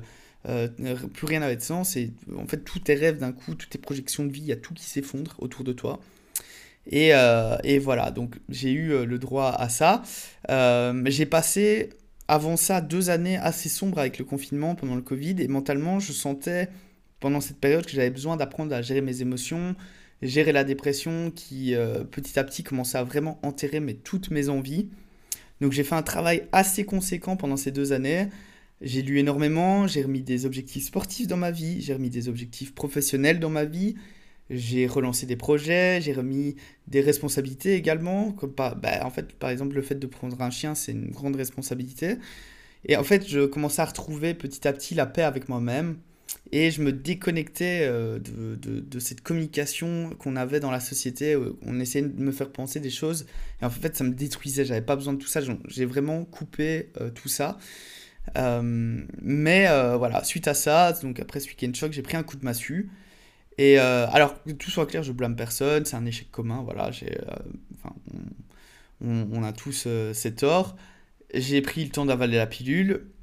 plus 1.14 1.26
rien 1.26 1.40
n'avait 1.40 1.56
de 1.56 1.62
sens. 1.62 1.96
Et 1.96 2.12
en 2.38 2.46
fait, 2.48 2.58
tous 2.58 2.80
tes 2.80 2.96
rêves 2.96 3.18
d'un 3.18 3.32
coup, 3.32 3.56
toutes 3.56 3.70
tes 3.70 3.78
projections 3.78 4.26
de 4.26 4.32
vie, 4.32 4.42
il 4.42 4.48
y 4.48 4.52
a 4.52 4.58
tout 4.58 4.74
qui 4.74 4.84
s'effondre 4.84 5.36
autour 5.40 5.64
de 5.64 5.74
toi. 5.74 6.00
Et, 6.86 7.12
et 7.64 7.80
voilà, 7.80 8.12
donc 8.12 8.36
j'ai 8.50 8.74
eu 8.74 9.06
le 9.06 9.18
droit 9.18 9.52
à 9.52 9.70
ça. 9.70 10.04
j'ai 10.50 11.26
passé 11.26 11.92
avant 12.28 12.58
ça 12.58 12.82
deux 12.82 13.10
années 13.10 13.38
assez 13.38 13.70
sombres 13.70 14.00
avec 14.00 14.18
le 14.20 14.26
confinement 14.26 14.76
pendant 14.76 14.96
le 14.96 15.02
Covid. 15.02 15.36
Et 15.40 15.48
mentalement, 15.48 16.00
je 16.00 16.12
sentais 16.12 16.70
pendant 17.20 17.42
cette 17.42 17.58
période 17.58 17.86
que 17.86 17.92
j'avais 17.92 18.10
besoin 18.10 18.38
d'apprendre 18.38 18.74
à 18.76 18.82
gérer 18.82 19.02
mes 19.02 19.22
émotions, 19.22 19.76
gérer 20.22 20.52
la 20.52 20.64
dépression 20.64 21.32
qui 21.32 21.76
euh, 21.76 22.04
petit 22.04 22.38
à 22.38 22.44
petit 22.44 22.64
commençait 22.64 22.98
à 22.98 23.04
vraiment 23.04 23.40
enterrer 23.44 23.80
mais, 23.80 23.94
toutes 23.94 24.32
mes 24.32 24.50
envies. 24.50 24.90
Donc 25.62 25.72
j'ai 25.72 25.84
fait 25.84 25.96
un 25.96 26.04
travail 26.04 26.44
assez 26.52 26.86
conséquent 26.86 27.38
pendant 27.38 27.58
ces 27.58 27.72
deux 27.72 27.94
années. 27.94 28.28
J'ai 28.82 29.02
lu 29.02 29.20
énormément, 29.20 29.88
j'ai 29.88 30.04
remis 30.04 30.22
des 30.22 30.46
objectifs 30.46 30.86
sportifs 30.88 31.28
dans 31.28 31.38
ma 31.38 31.52
vie, 31.52 31.82
j'ai 31.82 31.94
remis 31.94 32.10
des 32.10 32.28
objectifs 32.28 32.76
professionnels 32.76 33.40
dans 33.40 33.50
ma 33.50 33.64
vie, 33.64 33.96
j'ai 34.56 34.88
relancé 34.88 35.26
des 35.26 35.36
projets, 35.36 36.02
j'ai 36.02 36.14
remis 36.14 36.56
des 36.88 37.02
responsabilités 37.02 37.76
également. 37.76 38.36
Bah, 38.58 38.76
en 39.04 39.10
fait, 39.10 39.34
par 39.34 39.50
exemple, 39.50 39.76
le 39.76 39.82
fait 39.82 39.96
de 39.96 40.08
prendre 40.08 40.42
un 40.42 40.50
chien, 40.50 40.76
c'est 40.76 40.92
une 40.92 41.10
grande 41.10 41.36
responsabilité. 41.36 42.18
Et 42.86 42.98
en 42.98 43.04
fait, 43.04 43.28
je 43.28 43.46
commençais 43.46 43.82
à 43.82 43.86
retrouver 43.86 44.34
petit 44.34 44.68
à 44.68 44.74
petit 44.74 44.96
la 44.96 45.06
paix 45.06 45.24
avec 45.24 45.50
moi-même 45.50 45.98
et 46.52 46.72
je 46.72 46.82
me 46.82 46.92
déconnectais 46.92 47.82
euh, 47.84 48.20
de, 48.20 49.00
cette 49.00 49.22
communication 49.22 50.12
qu'on 50.20 50.36
avait 50.36 50.60
dans 50.60 50.72
la 50.72 50.80
société. 50.80 51.38
On 51.66 51.80
essayait 51.80 52.06
de 52.06 52.22
me 52.22 52.32
faire 52.32 52.52
penser 52.52 52.80
des 52.80 52.90
choses. 52.90 53.26
Et 53.62 53.66
en 53.66 53.70
fait, 53.70 53.96
ça 53.96 54.04
me 54.04 54.12
détruisait. 54.12 54.66
J'avais 54.66 54.82
pas 54.82 54.96
besoin 54.96 55.14
de 55.14 55.20
tout 55.20 55.28
ça. 55.28 55.40
J'ai 55.68 55.86
vraiment 55.86 56.26
coupé 56.26 56.90
euh, 57.00 57.10
tout 57.10 57.30
ça. 57.30 57.58
Euh, 58.38 59.04
mais 59.22 59.68
voilà, 59.98 60.24
suite 60.24 60.48
à 60.48 60.54
ça, 60.54 60.94
donc 60.94 61.20
après 61.20 61.40
ce 61.40 61.48
week-end 61.48 61.72
choc, 61.74 61.92
j'ai 61.92 62.02
pris 62.02 62.18
un 62.18 62.24
coup 62.24 62.38
de 62.38 62.46
massue. 62.46 62.90
Et 63.58 63.78
alors, 63.78 64.42
que 64.44 64.52
tout 64.52 64.72
soit 64.72 64.86
clair, 64.86 65.04
je 65.04 65.12
blâme 65.12 65.36
personne. 65.36 65.86
C'est 65.86 65.96
un 65.96 66.06
échec 66.06 66.32
commun. 66.32 66.64
Voilà, 66.64 66.92
j'ai, 66.92 67.18
enfin, 67.76 67.96
on, 69.02 69.44
a 69.44 69.54
tous 69.54 69.88
ces 70.14 70.36
torts. 70.36 70.76
J'ai 71.34 71.62
pris 71.62 71.84
le 71.84 71.92
temps 71.92 72.06
d'avaler 72.06 72.38
la 72.38 72.48
pilule. 72.48 73.14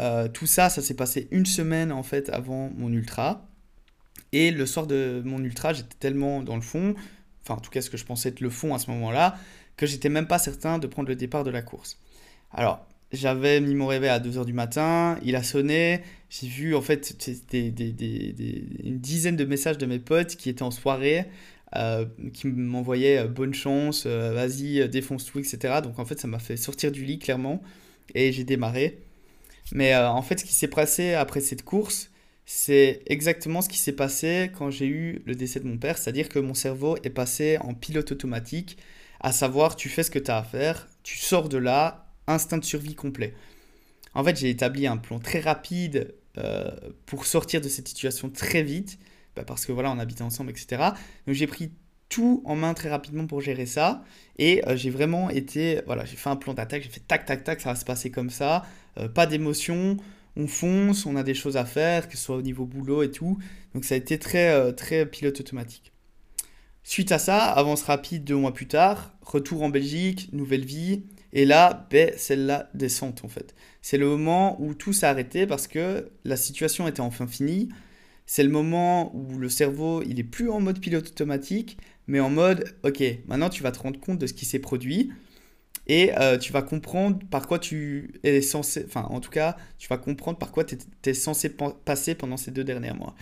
Euh, 0.00 0.28
tout 0.28 0.46
ça, 0.46 0.70
ça 0.70 0.82
s'est 0.82 0.94
passé 0.94 1.28
une 1.30 1.46
semaine 1.46 1.92
en 1.92 2.02
fait 2.02 2.28
avant 2.30 2.70
mon 2.76 2.92
ultra. 2.92 3.46
Et 4.32 4.50
le 4.50 4.66
soir 4.66 4.86
de 4.86 5.22
mon 5.24 5.42
ultra, 5.42 5.72
j'étais 5.72 5.96
tellement 5.98 6.42
dans 6.42 6.56
le 6.56 6.62
fond, 6.62 6.94
enfin 7.42 7.54
en 7.54 7.60
tout 7.60 7.70
cas 7.70 7.80
ce 7.80 7.90
que 7.90 7.96
je 7.96 8.04
pensais 8.04 8.30
être 8.30 8.40
le 8.40 8.50
fond 8.50 8.74
à 8.74 8.78
ce 8.78 8.90
moment-là, 8.90 9.38
que 9.76 9.86
j'étais 9.86 10.08
même 10.08 10.26
pas 10.26 10.40
certain 10.40 10.78
de 10.78 10.88
prendre 10.88 11.08
le 11.08 11.14
départ 11.14 11.44
de 11.44 11.50
la 11.50 11.62
course. 11.62 12.00
Alors, 12.50 12.84
j'avais 13.12 13.60
mis 13.60 13.76
mon 13.76 13.86
réveil 13.86 14.10
à 14.10 14.18
2h 14.18 14.44
du 14.44 14.52
matin, 14.52 15.18
il 15.22 15.36
a 15.36 15.44
sonné, 15.44 16.02
j'ai 16.40 16.48
vu 16.48 16.74
en 16.74 16.82
fait 16.82 17.14
une 17.52 18.98
dizaine 18.98 19.36
de 19.36 19.44
messages 19.44 19.78
de 19.78 19.86
mes 19.86 19.98
potes 19.98 20.36
qui 20.36 20.48
étaient 20.50 20.62
en 20.62 20.70
soirée, 20.70 21.26
euh, 21.76 22.06
qui 22.32 22.46
m'envoyaient 22.48 23.18
euh, 23.18 23.28
bonne 23.28 23.54
chance, 23.54 24.06
vas-y, 24.06 24.88
défonce 24.88 25.26
tout, 25.26 25.38
etc. 25.38 25.80
Donc 25.82 25.98
en 25.98 26.04
fait, 26.04 26.18
ça 26.20 26.28
m'a 26.28 26.38
fait 26.38 26.56
sortir 26.56 26.92
du 26.92 27.04
lit 27.04 27.18
clairement, 27.18 27.62
et 28.14 28.32
j'ai 28.32 28.44
démarré. 28.44 28.98
Mais 29.72 29.94
euh, 29.94 30.08
en 30.08 30.22
fait, 30.22 30.40
ce 30.40 30.44
qui 30.44 30.54
s'est 30.54 30.68
passé 30.68 31.14
après 31.14 31.40
cette 31.40 31.64
course, 31.64 32.10
c'est 32.46 33.02
exactement 33.06 33.62
ce 33.62 33.68
qui 33.68 33.78
s'est 33.78 33.92
passé 33.92 34.50
quand 34.56 34.70
j'ai 34.70 34.86
eu 34.86 35.22
le 35.24 35.34
décès 35.34 35.60
de 35.60 35.66
mon 35.66 35.78
père, 35.78 35.96
c'est-à-dire 35.96 36.28
que 36.28 36.38
mon 36.38 36.54
cerveau 36.54 36.96
est 37.02 37.10
passé 37.10 37.58
en 37.60 37.74
pilote 37.74 38.12
automatique, 38.12 38.76
à 39.20 39.32
savoir 39.32 39.76
tu 39.76 39.88
fais 39.88 40.02
ce 40.02 40.10
que 40.10 40.18
tu 40.18 40.30
as 40.30 40.38
à 40.38 40.42
faire, 40.42 40.88
tu 41.02 41.18
sors 41.18 41.48
de 41.48 41.56
là, 41.56 42.12
instinct 42.26 42.58
de 42.58 42.64
survie 42.64 42.94
complet. 42.94 43.34
En 44.14 44.22
fait, 44.22 44.36
j'ai 44.38 44.50
établi 44.50 44.86
un 44.86 44.96
plan 44.98 45.18
très 45.18 45.40
rapide 45.40 45.96
euh, 45.96 46.23
pour 47.06 47.26
sortir 47.26 47.60
de 47.60 47.68
cette 47.68 47.88
situation 47.88 48.28
très 48.28 48.62
vite, 48.62 48.98
bah, 49.36 49.44
parce 49.44 49.66
que 49.66 49.72
voilà, 49.72 49.90
on 49.90 49.98
habitait 49.98 50.22
ensemble, 50.22 50.50
etc. 50.50 50.82
Donc 51.26 51.34
j'ai 51.34 51.46
pris 51.46 51.70
tout 52.08 52.42
en 52.44 52.54
main 52.54 52.74
très 52.74 52.90
rapidement 52.90 53.26
pour 53.26 53.40
gérer 53.40 53.66
ça. 53.66 54.04
Et 54.38 54.66
euh, 54.68 54.76
j'ai 54.76 54.90
vraiment 54.90 55.30
été, 55.30 55.80
voilà, 55.86 56.04
j'ai 56.04 56.16
fait 56.16 56.30
un 56.30 56.36
plan 56.36 56.54
d'attaque, 56.54 56.82
j'ai 56.82 56.88
fait 56.88 57.02
tac, 57.06 57.26
tac, 57.26 57.44
tac, 57.44 57.60
ça 57.60 57.70
va 57.70 57.74
se 57.74 57.84
passer 57.84 58.10
comme 58.10 58.30
ça, 58.30 58.64
euh, 58.98 59.08
pas 59.08 59.26
d'émotion, 59.26 59.96
on 60.36 60.46
fonce, 60.46 61.06
on 61.06 61.16
a 61.16 61.22
des 61.22 61.34
choses 61.34 61.56
à 61.56 61.64
faire, 61.64 62.08
que 62.08 62.16
ce 62.16 62.22
soit 62.22 62.36
au 62.36 62.42
niveau 62.42 62.66
boulot 62.66 63.02
et 63.02 63.10
tout. 63.10 63.38
Donc 63.74 63.84
ça 63.84 63.94
a 63.94 63.98
été 63.98 64.18
très, 64.18 64.50
euh, 64.50 64.72
très 64.72 65.06
pilote 65.06 65.40
automatique. 65.40 65.92
Suite 66.84 67.12
à 67.12 67.18
ça, 67.18 67.38
avance 67.46 67.82
rapide 67.82 68.24
deux 68.24 68.36
mois 68.36 68.52
plus 68.52 68.68
tard, 68.68 69.14
retour 69.22 69.62
en 69.62 69.70
Belgique, 69.70 70.28
nouvelle 70.32 70.64
vie. 70.64 71.02
Et 71.34 71.44
là, 71.44 71.86
ben, 71.90 72.10
la 72.30 72.70
descente 72.74 73.24
en 73.24 73.28
fait. 73.28 73.54
C'est 73.82 73.98
le 73.98 74.06
moment 74.06 74.56
où 74.62 74.72
tout 74.72 74.92
s'est 74.92 75.06
arrêté 75.06 75.46
parce 75.46 75.66
que 75.66 76.10
la 76.24 76.36
situation 76.36 76.88
était 76.88 77.00
enfin 77.00 77.26
finie. 77.26 77.68
C'est 78.24 78.44
le 78.44 78.48
moment 78.48 79.14
où 79.14 79.38
le 79.38 79.50
cerveau, 79.50 80.02
il 80.06 80.18
est 80.18 80.24
plus 80.24 80.48
en 80.48 80.60
mode 80.60 80.80
pilote 80.80 81.08
automatique, 81.08 81.76
mais 82.06 82.20
en 82.20 82.30
mode, 82.30 82.64
ok, 82.84 83.02
maintenant 83.26 83.50
tu 83.50 83.62
vas 83.62 83.72
te 83.72 83.80
rendre 83.80 84.00
compte 84.00 84.18
de 84.18 84.26
ce 84.26 84.32
qui 84.32 84.46
s'est 84.46 84.60
produit 84.60 85.10
et 85.86 86.16
euh, 86.18 86.38
tu 86.38 86.52
vas 86.52 86.62
comprendre 86.62 87.18
par 87.30 87.46
quoi 87.46 87.58
tu 87.58 88.14
es 88.22 88.40
censé, 88.40 88.84
enfin 88.86 89.02
en 89.10 89.20
tout 89.20 89.30
cas, 89.30 89.56
tu 89.78 89.88
vas 89.88 89.98
comprendre 89.98 90.38
par 90.38 90.52
quoi 90.52 90.64
tu 90.64 90.78
censé 91.14 91.50
passer 91.84 92.14
pendant 92.14 92.36
ces 92.36 92.50
deux 92.50 92.64
derniers 92.64 92.94
mois. 92.94 93.14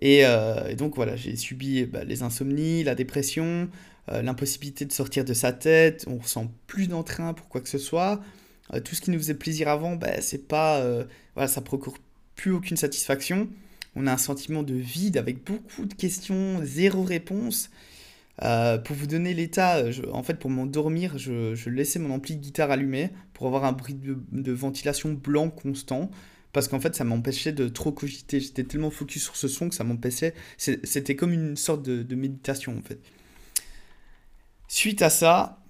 Et, 0.00 0.24
euh, 0.24 0.74
donc 0.74 0.94
voilà, 0.96 1.16
j'ai 1.16 1.36
subi 1.36 1.86
bah, 1.86 2.04
les 2.04 2.22
insomnies, 2.22 2.84
la 2.84 2.94
dépression, 2.94 3.68
euh, 4.12 4.22
l'impossibilité 4.22 4.84
de 4.84 4.92
sortir 4.92 5.24
de 5.24 5.34
sa 5.34 5.52
tête, 5.52 6.04
on 6.08 6.18
ressent 6.18 6.52
plus 6.66 6.88
d'entrain 6.88 7.34
pour 7.34 7.48
quoi 7.48 7.60
que 7.60 7.68
ce 7.68 7.78
soit. 7.78 8.20
tout 8.84 8.94
ce 8.94 9.00
qui 9.00 9.10
nous 9.10 9.18
faisait 9.18 9.34
plaisir 9.34 9.68
avant, 9.68 9.96
bah, 9.96 10.20
c'est 10.20 10.46
pas, 10.46 10.82
voilà, 11.34 11.48
ça 11.48 11.60
procure 11.60 11.94
plus 12.36 12.52
aucune 12.52 12.76
satisfaction. 12.76 13.48
On 13.96 14.06
a 14.06 14.12
un 14.12 14.18
sentiment 14.18 14.62
de 14.62 14.74
vide 14.74 15.16
avec 15.16 15.44
beaucoup 15.44 15.86
de 15.86 15.94
questions, 15.94 16.60
zéro 16.62 17.02
réponse. 17.02 17.70
Euh, 18.44 18.78
pour 18.78 18.94
vous 18.94 19.06
donner 19.06 19.34
l'état, 19.34 19.82
en 20.12 20.22
fait, 20.22 20.34
pour 20.34 20.50
m'endormir, 20.50 21.18
je, 21.18 21.68
laissais 21.68 21.98
mon 21.98 22.14
ampli 22.14 22.36
de 22.36 22.40
guitare 22.40 22.70
allumé 22.70 23.10
pour 23.34 23.46
avoir 23.46 23.64
un 23.64 23.72
bruit 23.72 23.94
de, 23.94 24.52
ventilation 24.52 25.12
blanc 25.12 25.50
constant. 25.50 26.10
parce 26.52 26.68
qu'en 26.68 26.80
fait, 26.80 26.94
ça 26.94 27.04
m'empêchait 27.04 27.52
de 27.52 27.68
trop 27.68 27.92
cogiter. 27.92 28.40
J'étais 28.40 28.64
tellement 28.64 28.90
focus 28.90 29.24
sur 29.24 29.36
ce 29.36 29.48
son 29.48 29.68
que 29.68 29.74
ça 29.74 29.84
m'empêchait. 29.84 30.34
C'était 30.56 31.16
comme 31.16 31.32
une 31.32 31.56
sorte 31.56 31.82
de, 31.82 32.14
méditation, 32.14 32.78
en 32.78 32.82
fait. 32.82 33.00
Suite 34.68 35.00
à 35.00 35.08
ça, 35.08 35.64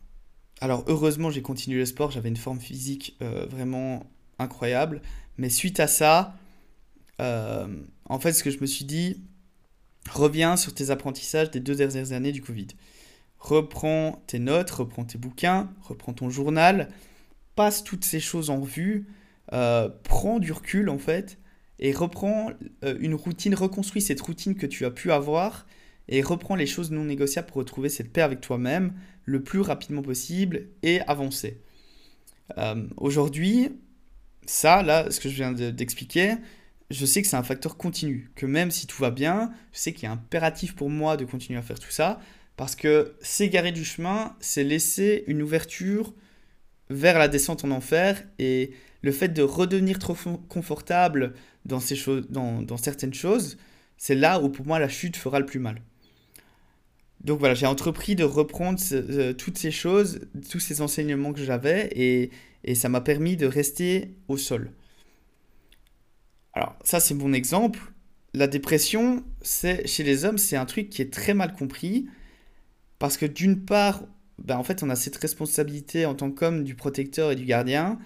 alors 0.60 0.84
heureusement, 0.88 1.30
j'ai 1.30 1.40
continué 1.42 1.78
le 1.78 1.86
sport. 1.86 2.10
J'avais 2.10 2.28
une 2.28 2.36
forme 2.36 2.60
physique 2.60 3.16
euh, 3.22 3.46
vraiment 3.46 4.10
incroyable. 4.40 5.02
Mais 5.36 5.50
suite 5.50 5.78
à 5.78 5.86
ça, 5.86 6.34
euh, 7.20 7.68
en 8.06 8.18
fait, 8.18 8.32
ce 8.32 8.42
que 8.42 8.50
je 8.50 8.58
me 8.60 8.66
suis 8.66 8.84
dit, 8.84 9.22
reviens 10.10 10.56
sur 10.56 10.74
tes 10.74 10.90
apprentissages 10.90 11.50
des 11.52 11.60
deux 11.60 11.76
dernières 11.76 12.12
années 12.12 12.32
du 12.32 12.42
Covid. 12.42 12.66
Reprends 13.38 14.20
tes 14.26 14.40
notes, 14.40 14.70
reprends 14.70 15.04
tes 15.04 15.16
bouquins, 15.16 15.70
reprends 15.82 16.12
ton 16.12 16.28
journal, 16.28 16.88
passe 17.54 17.84
toutes 17.84 18.04
ces 18.04 18.18
choses 18.18 18.50
en 18.50 18.60
vue, 18.60 19.06
euh, 19.52 19.88
prends 20.02 20.40
du 20.40 20.50
recul 20.50 20.88
en 20.88 20.98
fait, 20.98 21.38
et 21.78 21.92
reprends 21.92 22.50
une 22.82 23.14
routine, 23.14 23.54
reconstruis 23.54 24.02
cette 24.02 24.20
routine 24.20 24.56
que 24.56 24.66
tu 24.66 24.84
as 24.84 24.90
pu 24.90 25.12
avoir, 25.12 25.66
et 26.08 26.22
reprends 26.22 26.56
les 26.56 26.66
choses 26.66 26.90
non 26.90 27.04
négociables 27.04 27.48
pour 27.48 27.58
retrouver 27.58 27.88
cette 27.88 28.12
paix 28.12 28.22
avec 28.22 28.40
toi-même 28.40 28.94
le 29.24 29.42
plus 29.42 29.60
rapidement 29.60 30.02
possible 30.02 30.68
et 30.82 31.00
avancer. 31.02 31.60
Aujourd'hui, 32.96 33.70
ça, 34.46 34.82
là, 34.82 35.10
ce 35.10 35.20
que 35.20 35.28
je 35.28 35.34
viens 35.34 35.52
d'expliquer, 35.52 36.36
je 36.90 37.04
sais 37.04 37.20
que 37.20 37.28
c'est 37.28 37.36
un 37.36 37.42
facteur 37.42 37.76
continu, 37.76 38.30
que 38.34 38.46
même 38.46 38.70
si 38.70 38.86
tout 38.86 39.00
va 39.02 39.10
bien, 39.10 39.52
je 39.72 39.78
sais 39.78 39.92
qu'il 39.92 40.08
est 40.08 40.12
impératif 40.12 40.74
pour 40.74 40.88
moi 40.88 41.18
de 41.18 41.26
continuer 41.26 41.58
à 41.58 41.62
faire 41.62 41.78
tout 41.78 41.90
ça, 41.90 42.18
parce 42.56 42.74
que 42.74 43.14
s'égarer 43.20 43.72
du 43.72 43.84
chemin, 43.84 44.34
c'est 44.40 44.64
laisser 44.64 45.24
une 45.26 45.42
ouverture 45.42 46.14
vers 46.88 47.18
la 47.18 47.28
descente 47.28 47.64
en 47.64 47.70
enfer, 47.70 48.24
et 48.38 48.72
le 49.02 49.12
fait 49.12 49.28
de 49.28 49.42
redevenir 49.42 49.98
trop 49.98 50.16
confortable 50.48 51.34
dans, 51.66 51.80
ces 51.80 51.94
choses, 51.94 52.26
dans 52.30 52.76
certaines 52.78 53.14
choses, 53.14 53.58
c'est 53.98 54.14
là 54.14 54.40
où 54.40 54.48
pour 54.48 54.66
moi 54.66 54.78
la 54.78 54.88
chute 54.88 55.16
fera 55.16 55.38
le 55.38 55.46
plus 55.46 55.60
mal. 55.60 55.82
Donc 57.22 57.40
voilà, 57.40 57.54
j'ai 57.54 57.66
entrepris 57.66 58.14
de 58.14 58.24
reprendre 58.24 58.80
euh, 58.92 59.32
toutes 59.32 59.58
ces 59.58 59.70
choses, 59.70 60.20
tous 60.50 60.60
ces 60.60 60.80
enseignements 60.80 61.32
que 61.32 61.42
j'avais, 61.42 61.90
et, 61.94 62.30
ça 62.74 62.88
m'a 62.88 63.00
permis 63.00 63.36
de 63.36 63.46
rester 63.46 64.14
au 64.28 64.36
sol. 64.36 64.70
Alors 66.52 66.76
ça 66.84 67.00
c'est 67.00 67.14
mon 67.14 67.32
exemple. 67.32 67.80
La 68.34 68.46
dépression, 68.46 69.24
c'est 69.40 69.86
chez 69.86 70.02
les 70.02 70.24
hommes, 70.24 70.38
c'est 70.38 70.56
un 70.56 70.66
truc 70.66 70.90
qui 70.90 71.00
est 71.00 71.12
très 71.12 71.34
mal 71.34 71.54
compris 71.54 72.08
parce 72.98 73.16
que 73.16 73.26
d'une 73.26 73.64
part, 73.64 74.02
ben, 74.38 74.56
en 74.56 74.64
fait, 74.64 74.82
on 74.82 74.90
a 74.90 74.96
cette 74.96 75.16
responsabilité 75.16 76.06
en 76.06 76.14
tant 76.14 76.30
qu'homme 76.30 76.64
du 76.64 76.74
protecteur 76.74 77.32
et 77.32 77.36
du 77.36 77.44
gardien. 77.44 77.98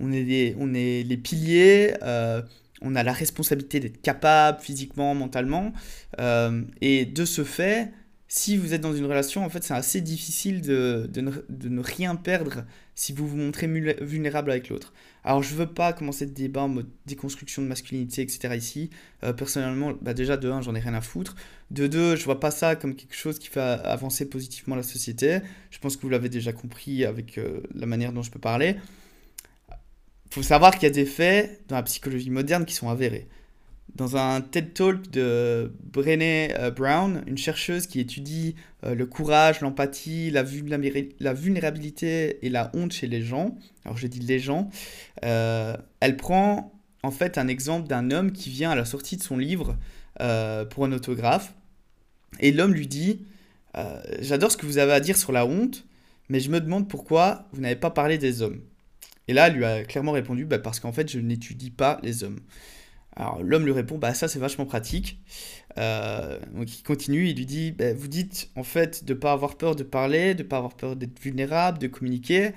On 0.00 0.12
est 0.12 0.22
les, 0.22 0.56
on 0.58 0.74
est 0.74 1.02
les 1.02 1.16
piliers. 1.16 1.94
Euh, 2.02 2.42
on 2.82 2.94
a 2.94 3.02
la 3.02 3.12
responsabilité 3.12 3.80
d'être 3.80 4.00
capable 4.02 4.60
physiquement, 4.60 5.14
mentalement. 5.14 5.72
Euh, 6.20 6.62
et 6.80 7.04
de 7.06 7.24
ce 7.24 7.44
fait, 7.44 7.92
si 8.28 8.56
vous 8.56 8.74
êtes 8.74 8.80
dans 8.80 8.94
une 8.94 9.04
relation, 9.04 9.44
en 9.44 9.48
fait, 9.48 9.62
c'est 9.62 9.74
assez 9.74 10.00
difficile 10.00 10.60
de, 10.60 11.08
de, 11.12 11.20
ne, 11.68 11.80
rien 11.80 12.16
perdre 12.16 12.64
si 12.96 13.12
vous 13.12 13.28
vous 13.28 13.36
montrez 13.36 13.68
vulnérable 14.00 14.50
avec 14.50 14.68
l'autre. 14.68 14.92
Alors, 15.22 15.44
je 15.44 15.54
veux 15.54 15.66
pas 15.66 15.92
commencer 15.92 16.26
de 16.26 16.32
débat 16.32 16.62
en 16.62 16.68
mode 16.68 16.88
déconstruction 17.06 17.62
de 17.62 17.68
masculinité, 17.68 18.22
etc. 18.22 18.56
ici. 18.56 18.90
Euh, 19.22 19.32
personnellement, 19.32 19.92
bah 20.02 20.12
déjà, 20.12 20.36
de 20.36 20.50
un, 20.50 20.60
j'en 20.60 20.74
ai 20.74 20.80
rien 20.80 20.94
à 20.94 21.00
foutre. 21.00 21.36
De 21.70 21.86
deux, 21.86 22.16
je 22.16 22.24
vois 22.24 22.40
pas 22.40 22.50
ça 22.50 22.74
comme 22.74 22.96
quelque 22.96 23.14
chose 23.14 23.38
qui 23.38 23.46
fait 23.46 23.60
avancer 23.60 24.28
positivement 24.28 24.74
la 24.74 24.82
société. 24.82 25.38
Je 25.70 25.78
pense 25.78 25.96
que 25.96 26.02
vous 26.02 26.08
l'avez 26.08 26.28
déjà 26.28 26.52
compris 26.52 27.04
avec 27.04 27.38
euh, 27.38 27.60
la 27.74 27.86
manière 27.86 28.12
dont 28.12 28.22
je 28.22 28.32
peux 28.32 28.40
parler. 28.40 28.76
Il 29.70 30.34
faut 30.34 30.42
savoir 30.42 30.74
qu'il 30.74 30.82
y 30.82 30.86
a 30.86 30.94
des 30.94 31.06
faits 31.06 31.62
dans 31.68 31.76
la 31.76 31.84
psychologie 31.84 32.30
moderne 32.30 32.64
qui 32.64 32.74
sont 32.74 32.88
avérés 32.88 33.28
dans 33.96 34.16
un 34.16 34.42
TED 34.42 34.74
Talk 34.74 35.10
de 35.10 35.72
Brené 35.92 36.54
euh, 36.58 36.70
Brown, 36.70 37.22
une 37.26 37.38
chercheuse 37.38 37.86
qui 37.86 37.98
étudie 37.98 38.54
euh, 38.84 38.94
le 38.94 39.06
courage, 39.06 39.62
l'empathie, 39.62 40.30
la, 40.30 40.42
vulnérabilité 40.42 42.44
et 42.44 42.50
la 42.50 42.70
honte 42.74 42.92
chez 42.92 43.06
les 43.06 43.22
gens. 43.22 43.56
Alors 43.84 43.96
je 43.96 44.06
dis 44.06 44.20
les 44.20 44.38
gens. 44.38 44.68
Euh, 45.24 45.74
elle 46.00 46.18
prend 46.18 46.74
en 47.02 47.10
fait 47.10 47.38
un 47.38 47.48
exemple 47.48 47.88
d'un 47.88 48.10
homme 48.10 48.32
qui 48.32 48.50
vient 48.50 48.70
à 48.70 48.74
la 48.74 48.84
sortie 48.84 49.16
de 49.16 49.22
son 49.22 49.38
livre 49.38 49.76
pour 50.70 50.86
un 50.86 50.92
autographe. 50.92 51.52
Et 52.40 52.50
l'homme 52.50 52.72
lui 52.72 52.86
dit 52.86 53.20
J'adore 54.20 54.50
ce 54.50 54.56
que 54.56 54.64
vous 54.64 54.78
avez 54.78 54.92
à 54.92 55.00
dire 55.00 55.18
sur 55.18 55.30
la 55.30 55.44
honte, 55.44 55.84
mais 56.30 56.40
je 56.40 56.50
me 56.50 56.58
demande 56.58 56.88
pourquoi 56.88 57.46
vous 57.52 57.60
n'avez 57.60 57.76
pas 57.76 57.90
parlé 57.90 58.16
des 58.16 58.40
hommes. 58.40 58.62
Et 59.28 59.34
là, 59.34 59.48
elle 59.48 59.54
lui 59.54 59.64
a 59.66 59.84
clairement 59.84 60.12
répondu 60.12 60.46
bah, 60.46 60.58
Parce 60.58 60.80
qu'en 60.80 60.92
fait, 60.92 61.10
je 61.10 61.18
n'étudie 61.18 61.70
pas 61.70 62.00
les 62.02 62.24
hommes. 62.24 62.40
Alors 63.16 63.42
l'homme 63.42 63.64
lui 63.64 63.72
répond, 63.72 63.96
bah 63.96 64.12
ça 64.12 64.28
c'est 64.28 64.38
vachement 64.38 64.66
pratique. 64.66 65.18
Euh, 65.78 66.38
donc 66.54 66.78
il 66.78 66.82
continue, 66.82 67.28
il 67.28 67.36
lui 67.36 67.46
dit, 67.46 67.72
bah, 67.72 67.94
vous 67.94 68.08
dites 68.08 68.50
en 68.56 68.62
fait 68.62 69.04
de 69.04 69.14
ne 69.14 69.18
pas 69.18 69.32
avoir 69.32 69.56
peur 69.56 69.74
de 69.74 69.82
parler, 69.82 70.34
de 70.34 70.42
ne 70.42 70.48
pas 70.48 70.58
avoir 70.58 70.74
peur 70.76 70.96
d'être 70.96 71.18
vulnérable, 71.20 71.78
de 71.78 71.86
communiquer. 71.86 72.50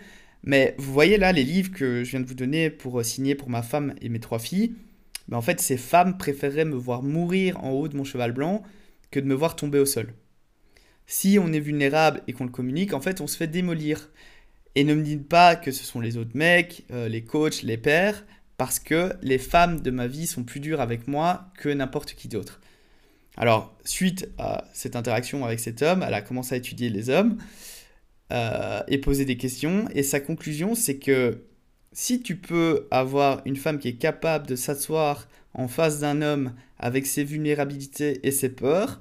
Mais 0.43 0.75
vous 0.77 0.91
voyez 0.93 1.17
là 1.17 1.31
les 1.31 1.43
livres 1.43 1.71
que 1.71 2.03
je 2.03 2.11
viens 2.11 2.19
de 2.19 2.25
vous 2.25 2.33
donner 2.35 2.69
pour 2.69 2.99
euh, 2.99 3.03
signer 3.03 3.35
pour 3.35 3.49
ma 3.49 3.61
femme 3.61 3.95
et 4.01 4.09
mes 4.09 4.19
trois 4.19 4.39
filles. 4.39 4.73
Mais 5.29 5.37
en 5.37 5.41
fait 5.41 5.61
ces 5.61 5.77
femmes 5.77 6.17
préféreraient 6.17 6.65
me 6.65 6.75
voir 6.75 7.03
mourir 7.03 7.63
en 7.63 7.71
haut 7.71 7.87
de 7.87 7.95
mon 7.95 8.03
cheval 8.03 8.33
blanc 8.33 8.63
que 9.11 9.19
de 9.19 9.25
me 9.25 9.33
voir 9.35 9.55
tomber 9.55 9.79
au 9.79 9.85
sol. 9.85 10.13
Si 11.07 11.39
on 11.41 11.53
est 11.53 11.59
vulnérable 11.59 12.21
et 12.27 12.33
qu'on 12.33 12.45
le 12.45 12.51
communique, 12.51 12.93
en 12.93 13.01
fait 13.01 13.21
on 13.21 13.27
se 13.27 13.37
fait 13.37 13.47
démolir. 13.47 14.09
Et 14.75 14.83
ne 14.83 14.93
me 14.93 15.03
dites 15.03 15.27
pas 15.27 15.55
que 15.55 15.71
ce 15.71 15.83
sont 15.83 15.99
les 15.99 16.17
autres 16.17 16.35
mecs, 16.37 16.85
euh, 16.91 17.07
les 17.07 17.23
coachs, 17.23 17.63
les 17.63 17.77
pères 17.77 18.23
parce 18.59 18.79
que 18.79 19.13
les 19.21 19.37
femmes 19.37 19.79
de 19.79 19.89
ma 19.89 20.07
vie 20.07 20.27
sont 20.27 20.43
plus 20.43 20.59
dures 20.59 20.81
avec 20.81 21.07
moi 21.07 21.45
que 21.57 21.69
n'importe 21.69 22.13
qui 22.13 22.27
d'autre. 22.27 22.59
Alors, 23.37 23.73
suite 23.85 24.27
à 24.37 24.65
cette 24.73 24.97
interaction 24.97 25.45
avec 25.45 25.61
cet 25.61 25.81
homme, 25.81 26.03
elle 26.05 26.13
a 26.13 26.21
commencé 26.21 26.55
à 26.55 26.57
étudier 26.57 26.89
les 26.89 27.09
hommes 27.09 27.37
euh, 28.33 28.81
et 28.89 28.97
poser 28.97 29.23
des 29.23 29.37
questions. 29.37 29.85
Et 29.95 30.03
sa 30.03 30.19
conclusion, 30.19 30.75
c'est 30.75 30.97
que 30.97 31.45
si 31.93 32.21
tu 32.21 32.35
peux 32.35 32.85
avoir 32.91 33.41
une 33.45 33.55
femme 33.55 33.79
qui 33.79 33.87
est 33.87 33.95
capable 33.95 34.45
de 34.45 34.57
s'asseoir 34.57 35.29
en 35.53 35.69
face 35.69 36.01
d'un 36.01 36.21
homme 36.21 36.53
avec 36.79 37.07
ses 37.07 37.23
vulnérabilités 37.23 38.19
et 38.27 38.31
ses 38.31 38.49
peurs, 38.49 38.99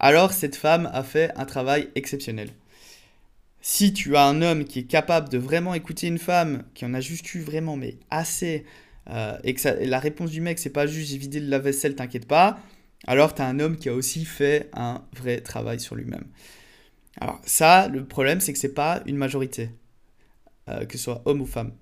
alors 0.00 0.32
cette 0.32 0.56
femme 0.56 0.90
a 0.92 1.04
fait 1.04 1.30
un 1.36 1.44
travail 1.44 1.88
exceptionnel. 1.94 2.50
Si 3.60 3.92
tu 3.92 4.16
as 4.16 4.24
un 4.24 4.42
homme 4.42 4.64
qui 4.64 4.80
est 4.80 4.90
capable 4.90 5.28
de 5.28 5.38
vraiment 5.38 5.74
écouter 5.74 6.08
une 6.08 6.18
femme, 6.18 6.64
qui 6.74 6.84
en 6.84 6.94
a 6.94 7.00
juste 7.00 7.32
eu 7.36 7.40
vraiment 7.40 7.76
mais 7.76 7.96
assez 8.10 8.64
euh, 9.10 9.38
et 9.44 9.54
que 9.54 9.84
la 9.84 9.98
réponse 9.98 10.30
du 10.30 10.40
mec, 10.40 10.58
c'est 10.58 10.70
pas 10.70 10.86
juste 10.86 11.10
j'ai 11.10 11.18
vidé 11.18 11.40
le 11.40 11.48
lave-vaisselle, 11.48 11.94
t'inquiète 11.94 12.26
pas, 12.26 12.58
alors 13.06 13.34
tu 13.34 13.42
as 13.42 13.46
un 13.46 13.58
homme 13.58 13.76
qui 13.76 13.88
a 13.88 13.94
aussi 13.94 14.24
fait 14.24 14.68
un 14.74 15.02
vrai 15.16 15.40
travail 15.40 15.80
sur 15.80 15.94
lui-même. 15.94 16.24
Alors 17.20 17.40
ça, 17.44 17.88
le 17.88 18.04
problème, 18.04 18.40
c'est 18.40 18.52
que 18.52 18.58
c'est 18.58 18.74
pas 18.74 19.02
une 19.06 19.16
majorité, 19.16 19.70
euh, 20.68 20.84
que 20.84 20.98
ce 20.98 21.04
soit 21.04 21.22
homme 21.24 21.40
ou 21.40 21.46
femme. 21.46 21.72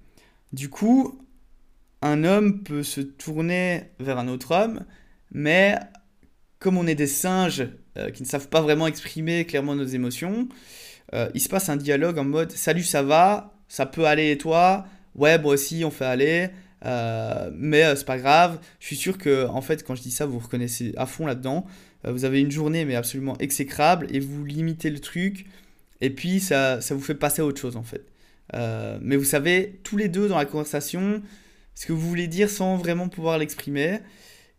Du 0.53 0.69
coup, 0.69 1.19
un 2.01 2.25
homme 2.25 2.63
peut 2.63 2.83
se 2.83 3.01
tourner 3.01 3.85
vers 3.99 4.19
un 4.19 4.29
autre 4.29 4.55
homme, 4.55 4.85
mais 5.33 5.77
comme 6.59 6.79
on 6.79 6.87
est 6.87 6.95
des 6.95 7.07
singes 7.07 7.69
euh, 7.99 8.11
qui 8.11 8.23
ne 8.23 8.29
savent 8.29 8.49
pas 8.49 8.61
vraiment 8.61 8.87
exprimer 8.87 9.45
clairement 9.45 9.75
nos 9.75 9.85
émotions, 9.85 10.49
il 11.35 11.41
se 11.41 11.49
passe 11.49 11.69
un 11.69 11.77
dialogue 11.77 12.19
en 12.19 12.25
mode 12.25 12.51
Salut, 12.51 12.83
ça 12.83 13.03
va? 13.03 13.55
Ça 13.69 13.87
peut 13.87 14.07
aller 14.07 14.33
et 14.33 14.39
toi 14.39 14.87
Ouais, 15.15 15.39
moi 15.39 15.55
aussi, 15.55 15.85
on 15.85 15.91
fait 15.91 16.05
aller. 16.05 16.51
Euh, 16.87 17.51
mais 17.55 17.85
euh, 17.85 17.97
c'est 17.97 18.05
pas 18.05 18.19
grave. 18.19 18.59
Je 18.81 18.87
suis 18.87 18.97
sûr 18.97 19.19
que, 19.19 19.47
en 19.47 19.61
fait, 19.61 19.85
quand 19.85 19.95
je 19.95 20.03
dis 20.03 20.11
ça, 20.11 20.27
vous 20.27 20.39
reconnaissez 20.39 20.95
à 20.97 21.07
fond 21.07 21.27
là-dedans. 21.27 21.67
Euh, 22.07 22.13
vous 22.13 22.25
avez 22.25 22.41
une 22.41 22.51
journée, 22.51 22.85
mais 22.85 22.95
absolument 22.95 23.37
exécrable, 23.39 24.07
et 24.11 24.21
vous 24.21 24.45
limitez 24.45 24.91
le 24.91 25.01
truc, 25.01 25.47
et 26.01 26.11
puis 26.11 26.41
ça, 26.41 26.81
ça 26.81 26.95
vous 26.95 27.01
fait 27.01 27.15
passer 27.15 27.43
à 27.43 27.47
autre 27.47 27.61
chose, 27.61 27.77
en 27.77 27.83
fait. 27.83 28.05
mais 29.03 29.17
vous 29.17 29.25
savez, 29.25 29.81
tous 29.83 29.97
les 29.97 30.09
deux 30.09 30.29
dans 30.29 30.39
la 30.39 30.45
conversation, 30.45 31.23
ce 31.75 31.87
que 31.87 31.93
vous 31.93 32.09
voulez 32.09 32.29
dire 32.29 32.51
sans 32.51 32.77
vraiment 32.77 33.09
pouvoir 33.09 33.39
l'exprimer. 33.39 34.01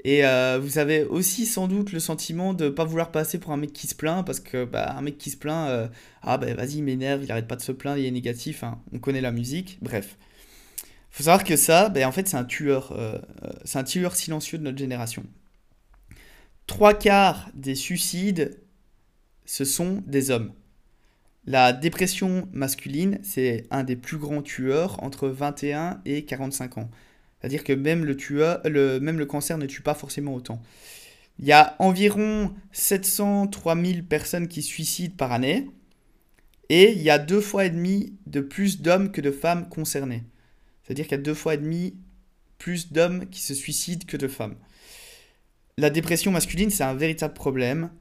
Et 0.03 0.21
vous 0.59 0.77
avez 0.77 1.03
aussi 1.03 1.45
sans 1.45 1.67
doute 1.67 1.91
le 1.93 1.99
sentiment 1.99 2.53
de 2.53 2.65
ne 2.65 2.69
pas 2.69 2.85
vouloir 2.85 3.11
passer 3.11 3.39
pour 3.39 3.51
un 3.51 3.57
mec 3.57 3.73
qui 3.73 3.87
se 3.87 3.95
plaint, 3.95 4.25
parce 4.25 4.39
que 4.39 4.65
bah, 4.65 4.95
un 4.97 5.01
mec 5.01 5.17
qui 5.17 5.29
se 5.29 5.37
plaint, 5.37 5.89
ah 6.23 6.37
bah 6.37 6.53
vas-y, 6.53 6.77
il 6.77 6.83
m'énerve, 6.83 7.23
il 7.23 7.31
arrête 7.31 7.47
pas 7.47 7.55
de 7.55 7.61
se 7.61 7.71
plaindre, 7.71 7.99
il 7.99 8.05
est 8.05 8.11
négatif, 8.11 8.63
hein. 8.63 8.81
on 8.93 8.99
connaît 8.99 9.21
la 9.21 9.31
musique, 9.31 9.77
bref 9.81 10.17
faut 11.17 11.23
savoir 11.23 11.43
que 11.43 11.55
ça, 11.55 11.89
ben, 11.89 12.05
en 12.05 12.11
fait, 12.11 12.27
c'est 12.27 12.37
un 12.37 12.45
tueur. 12.45 12.91
Euh, 12.91 13.17
euh, 13.43 13.49
c'est 13.65 13.79
un 13.79 13.83
tueur 13.83 14.15
silencieux 14.15 14.59
de 14.59 14.63
notre 14.63 14.77
génération. 14.77 15.23
Trois 16.67 16.93
quarts 16.93 17.49
des 17.55 17.73
suicides, 17.73 18.59
ce 19.43 19.65
sont 19.65 20.03
des 20.05 20.29
hommes. 20.29 20.53
La 21.47 21.73
dépression 21.73 22.47
masculine, 22.51 23.17
c'est 23.23 23.65
un 23.71 23.83
des 23.83 23.95
plus 23.95 24.17
grands 24.17 24.43
tueurs 24.43 25.01
entre 25.01 25.27
21 25.27 26.01
et 26.05 26.23
45 26.23 26.77
ans. 26.77 26.89
C'est-à-dire 27.39 27.63
que 27.63 27.73
même 27.73 28.05
le, 28.05 28.15
tueur, 28.15 28.61
le, 28.65 28.99
même 28.99 29.17
le 29.17 29.25
cancer 29.25 29.57
ne 29.57 29.65
tue 29.65 29.81
pas 29.81 29.95
forcément 29.95 30.35
autant. 30.35 30.61
Il 31.39 31.45
y 31.45 31.51
a 31.51 31.75
environ 31.79 32.53
703 32.73 33.75
000 33.75 34.03
personnes 34.07 34.47
qui 34.47 34.61
suicident 34.61 35.15
par 35.17 35.31
année. 35.31 35.67
Et 36.69 36.91
il 36.91 37.01
y 37.01 37.09
a 37.09 37.17
deux 37.17 37.41
fois 37.41 37.65
et 37.65 37.71
demi 37.71 38.13
de 38.27 38.41
plus 38.41 38.83
d'hommes 38.83 39.11
que 39.11 39.21
de 39.21 39.31
femmes 39.31 39.67
concernés. 39.67 40.21
C'est-à-dire 40.87 41.05
qu'il 41.05 41.17
y 41.17 41.19
a 41.19 41.23
deux 41.23 41.33
fois 41.33 41.55
et 41.55 41.57
demi 41.57 41.95
plus 42.59 42.93
d'hommes 42.93 43.27
qui 43.29 43.41
se 43.41 43.53
suicident 43.53 44.05
que 44.07 44.15
de 44.15 44.29
femmes. 44.29 44.55
La 45.77 45.89
dépression 45.89 46.31
masculine, 46.31 46.69
c'est 46.69 46.83
un 46.83 46.95
véritable 46.95 47.33
problème. 47.33 47.91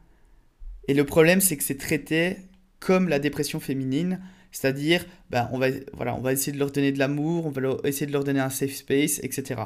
Et 0.87 0.94
le 0.94 1.05
problème, 1.05 1.40
c'est 1.40 1.57
que 1.57 1.64
c'est 1.64 1.79
traité 1.79 2.37
comme 2.79 3.09
la 3.09 3.18
dépression 3.18 3.59
féminine, 3.59 4.20
c'est-à-dire, 4.53 5.05
ben, 5.31 5.49
on, 5.53 5.59
va, 5.59 5.68
voilà, 5.94 6.14
on 6.14 6.20
va 6.20 6.33
essayer 6.33 6.53
de 6.53 6.59
leur 6.59 6.70
donner 6.70 6.92
de 6.92 6.99
l'amour, 6.99 7.46
on 7.46 7.51
va 7.51 7.77
essayer 7.85 8.07
de 8.07 8.12
leur 8.12 8.22
donner 8.22 8.40
un 8.40 8.51
safe 8.51 8.72
space, 8.72 9.18
etc. 9.22 9.61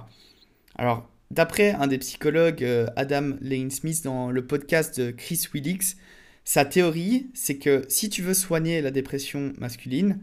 Alors, 0.77 1.09
d'après 1.31 1.73
un 1.73 1.87
des 1.87 1.99
psychologues, 1.99 2.65
euh, 2.65 2.87
Adam 2.97 3.35
Lane 3.43 3.71
Smith, 3.71 4.03
dans 4.03 4.31
le 4.31 4.47
podcast 4.47 4.99
de 4.99 5.11
Chris 5.11 5.47
Willix, 5.53 5.97
sa 6.45 6.65
théorie, 6.65 7.31
c'est 7.35 7.59
que 7.59 7.85
si 7.89 8.09
tu 8.09 8.23
veux 8.23 8.35
soigner 8.35 8.81
la 8.81 8.91
dépression 8.91 9.53
masculine, 9.59 10.19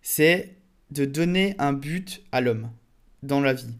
c'est 0.00 0.55
de 0.90 1.04
donner 1.04 1.54
un 1.58 1.72
but 1.72 2.22
à 2.32 2.40
l'homme 2.40 2.70
dans 3.22 3.40
la 3.40 3.52
vie. 3.52 3.74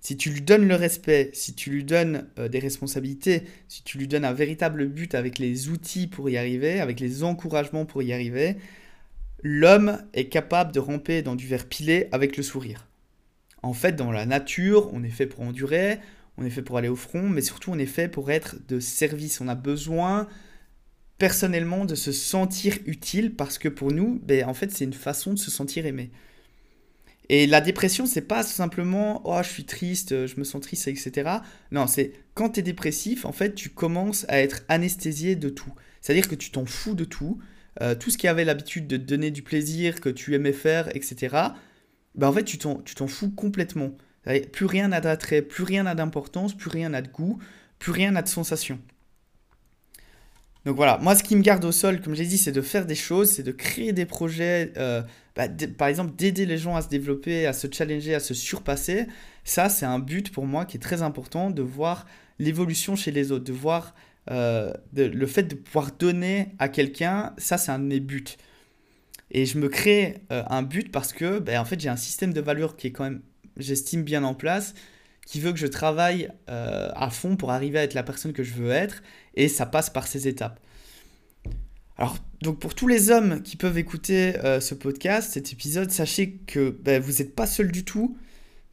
Si 0.00 0.16
tu 0.16 0.30
lui 0.30 0.40
donnes 0.40 0.68
le 0.68 0.76
respect, 0.76 1.30
si 1.32 1.54
tu 1.54 1.70
lui 1.70 1.82
donnes 1.82 2.28
euh, 2.38 2.48
des 2.48 2.60
responsabilités, 2.60 3.42
si 3.66 3.82
tu 3.82 3.98
lui 3.98 4.06
donnes 4.06 4.24
un 4.24 4.32
véritable 4.32 4.86
but 4.86 5.14
avec 5.16 5.38
les 5.38 5.68
outils 5.68 6.06
pour 6.06 6.30
y 6.30 6.36
arriver, 6.36 6.80
avec 6.80 7.00
les 7.00 7.24
encouragements 7.24 7.86
pour 7.86 8.02
y 8.02 8.12
arriver, 8.12 8.56
l'homme 9.42 9.98
est 10.14 10.26
capable 10.26 10.72
de 10.72 10.78
ramper 10.78 11.22
dans 11.22 11.34
du 11.34 11.48
verre 11.48 11.66
pilé 11.66 12.08
avec 12.12 12.36
le 12.36 12.44
sourire. 12.44 12.86
En 13.62 13.72
fait, 13.72 13.96
dans 13.96 14.12
la 14.12 14.26
nature, 14.26 14.92
on 14.92 15.02
est 15.02 15.10
fait 15.10 15.26
pour 15.26 15.40
endurer, 15.40 15.98
on 16.38 16.44
est 16.44 16.50
fait 16.50 16.62
pour 16.62 16.78
aller 16.78 16.88
au 16.88 16.96
front, 16.96 17.28
mais 17.28 17.40
surtout 17.40 17.72
on 17.72 17.78
est 17.78 17.86
fait 17.86 18.08
pour 18.08 18.30
être 18.30 18.56
de 18.68 18.78
service. 18.78 19.40
On 19.40 19.48
a 19.48 19.56
besoin 19.56 20.28
personnellement 21.18 21.84
de 21.84 21.94
se 21.94 22.12
sentir 22.12 22.76
utile 22.86 23.34
parce 23.34 23.58
que 23.58 23.68
pour 23.68 23.92
nous, 23.92 24.20
ben, 24.22 24.44
en 24.46 24.54
fait, 24.54 24.70
c'est 24.70 24.84
une 24.84 24.92
façon 24.92 25.32
de 25.32 25.38
se 25.38 25.50
sentir 25.50 25.86
aimé. 25.86 26.10
Et 27.28 27.46
la 27.46 27.60
dépression, 27.60 28.06
c'est 28.06 28.22
pas 28.22 28.42
simplement 28.42 29.22
oh 29.24 29.42
je 29.42 29.48
suis 29.48 29.64
triste, 29.64 30.26
je 30.26 30.38
me 30.38 30.44
sens 30.44 30.60
triste, 30.60 30.86
etc. 30.86 31.30
Non, 31.72 31.86
c'est 31.86 32.12
quand 32.34 32.50
tu 32.50 32.60
es 32.60 32.62
dépressif, 32.62 33.24
en 33.24 33.32
fait, 33.32 33.54
tu 33.54 33.70
commences 33.70 34.26
à 34.28 34.38
être 34.38 34.62
anesthésié 34.68 35.34
de 35.34 35.48
tout. 35.48 35.72
C'est-à-dire 36.00 36.28
que 36.28 36.36
tu 36.36 36.50
t'en 36.50 36.66
fous 36.66 36.94
de 36.94 37.04
tout. 37.04 37.38
Euh, 37.82 37.94
tout 37.94 38.10
ce 38.10 38.16
qui 38.16 38.28
avait 38.28 38.44
l'habitude 38.44 38.86
de 38.86 38.96
te 38.96 39.02
donner 39.02 39.30
du 39.30 39.42
plaisir, 39.42 40.00
que 40.00 40.08
tu 40.08 40.34
aimais 40.34 40.52
faire, 40.52 40.94
etc. 40.94 41.36
Ben 42.14 42.28
en 42.28 42.32
fait, 42.32 42.44
tu 42.44 42.58
t'en 42.58 43.06
fous 43.06 43.30
complètement. 43.30 43.90
Plus 44.52 44.66
rien 44.66 44.88
n'a 44.88 45.00
d'attrait, 45.00 45.42
plus 45.42 45.64
rien 45.64 45.82
n'a 45.84 45.94
d'importance, 45.94 46.56
plus 46.56 46.70
rien 46.70 46.90
n'a 46.90 47.02
de 47.02 47.08
goût, 47.08 47.38
plus 47.78 47.92
rien 47.92 48.12
n'a 48.12 48.22
de 48.22 48.28
sensation. 48.28 48.80
Donc 50.66 50.74
voilà, 50.74 50.98
moi 51.00 51.14
ce 51.14 51.22
qui 51.22 51.36
me 51.36 51.42
garde 51.42 51.64
au 51.64 51.70
sol, 51.70 52.00
comme 52.00 52.16
j'ai 52.16 52.26
dit, 52.26 52.36
c'est 52.36 52.50
de 52.50 52.60
faire 52.60 52.86
des 52.86 52.96
choses, 52.96 53.30
c'est 53.30 53.44
de 53.44 53.52
créer 53.52 53.92
des 53.92 54.04
projets, 54.04 54.72
euh, 54.76 55.00
bah, 55.36 55.46
par 55.78 55.86
exemple 55.86 56.16
d'aider 56.16 56.44
les 56.44 56.58
gens 56.58 56.74
à 56.74 56.82
se 56.82 56.88
développer, 56.88 57.46
à 57.46 57.52
se 57.52 57.68
challenger, 57.70 58.16
à 58.16 58.20
se 58.20 58.34
surpasser. 58.34 59.06
Ça, 59.44 59.68
c'est 59.68 59.86
un 59.86 60.00
but 60.00 60.32
pour 60.32 60.44
moi 60.44 60.64
qui 60.64 60.76
est 60.76 60.80
très 60.80 61.02
important, 61.02 61.50
de 61.50 61.62
voir 61.62 62.04
l'évolution 62.40 62.96
chez 62.96 63.12
les 63.12 63.30
autres, 63.30 63.44
de 63.44 63.52
voir 63.52 63.94
euh, 64.28 64.72
le 64.92 65.26
fait 65.28 65.44
de 65.44 65.54
pouvoir 65.54 65.92
donner 65.92 66.48
à 66.58 66.68
quelqu'un, 66.68 67.32
ça 67.38 67.58
c'est 67.58 67.70
un 67.70 67.78
de 67.78 67.84
mes 67.84 68.00
buts. 68.00 68.24
Et 69.30 69.46
je 69.46 69.58
me 69.58 69.68
crée 69.68 70.16
euh, 70.32 70.42
un 70.50 70.64
but 70.64 70.90
parce 70.90 71.12
que 71.12 71.38
ben, 71.38 71.60
en 71.60 71.64
fait 71.64 71.78
j'ai 71.78 71.88
un 71.88 71.96
système 71.96 72.32
de 72.32 72.40
valeurs 72.40 72.74
qui 72.74 72.88
est 72.88 72.92
quand 72.92 73.04
même, 73.04 73.22
j'estime 73.56 74.02
bien 74.02 74.24
en 74.24 74.34
place, 74.34 74.74
qui 75.26 75.40
veut 75.40 75.52
que 75.52 75.58
je 75.58 75.66
travaille 75.66 76.30
à 76.46 77.10
fond 77.10 77.36
pour 77.36 77.52
arriver 77.52 77.78
à 77.78 77.82
être 77.82 77.94
la 77.94 78.02
personne 78.02 78.32
que 78.32 78.42
je 78.42 78.54
veux 78.54 78.70
être 78.70 79.02
et 79.34 79.48
ça 79.48 79.66
passe 79.66 79.90
par 79.90 80.06
ces 80.06 80.28
étapes. 80.28 80.60
Alors, 81.98 82.18
donc 82.42 82.58
pour 82.58 82.74
tous 82.74 82.88
les 82.88 83.10
hommes 83.10 83.42
qui 83.42 83.56
peuvent 83.56 83.78
écouter 83.78 84.36
euh, 84.44 84.60
ce 84.60 84.74
podcast, 84.74 85.32
cet 85.32 85.52
épisode, 85.52 85.90
sachez 85.90 86.32
que 86.46 86.76
ben, 86.82 87.00
vous 87.00 87.12
n'êtes 87.12 87.34
pas 87.34 87.46
seul 87.46 87.72
du 87.72 87.84
tout, 87.84 88.18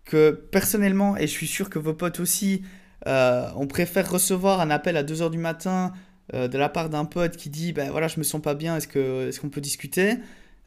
que 0.03 0.31
personnellement, 0.31 1.15
et 1.15 1.27
je 1.27 1.31
suis 1.31 1.47
sûr 1.47 1.69
que 1.69 1.79
vos 1.79 1.93
potes 1.93 2.19
aussi, 2.19 2.63
euh, 3.07 3.47
on 3.55 3.67
préfère 3.67 4.11
recevoir 4.11 4.59
un 4.59 4.69
appel 4.69 4.97
à 4.97 5.03
2h 5.03 5.31
du 5.31 5.37
matin 5.37 5.93
euh, 6.33 6.49
de 6.49 6.57
la 6.57 6.67
part 6.67 6.89
d'un 6.89 7.05
pote 7.05 7.37
qui 7.37 7.49
dit 7.49 7.71
ben 7.71 7.89
voilà, 7.91 8.09
je 8.09 8.19
me 8.19 8.23
sens 8.23 8.41
pas 8.41 8.55
bien, 8.55 8.75
est-ce 8.75 8.87
qu'on 8.89 9.29
est 9.29 9.39
qu'on 9.39 9.49
peut 9.49 9.61
discuter 9.61 10.15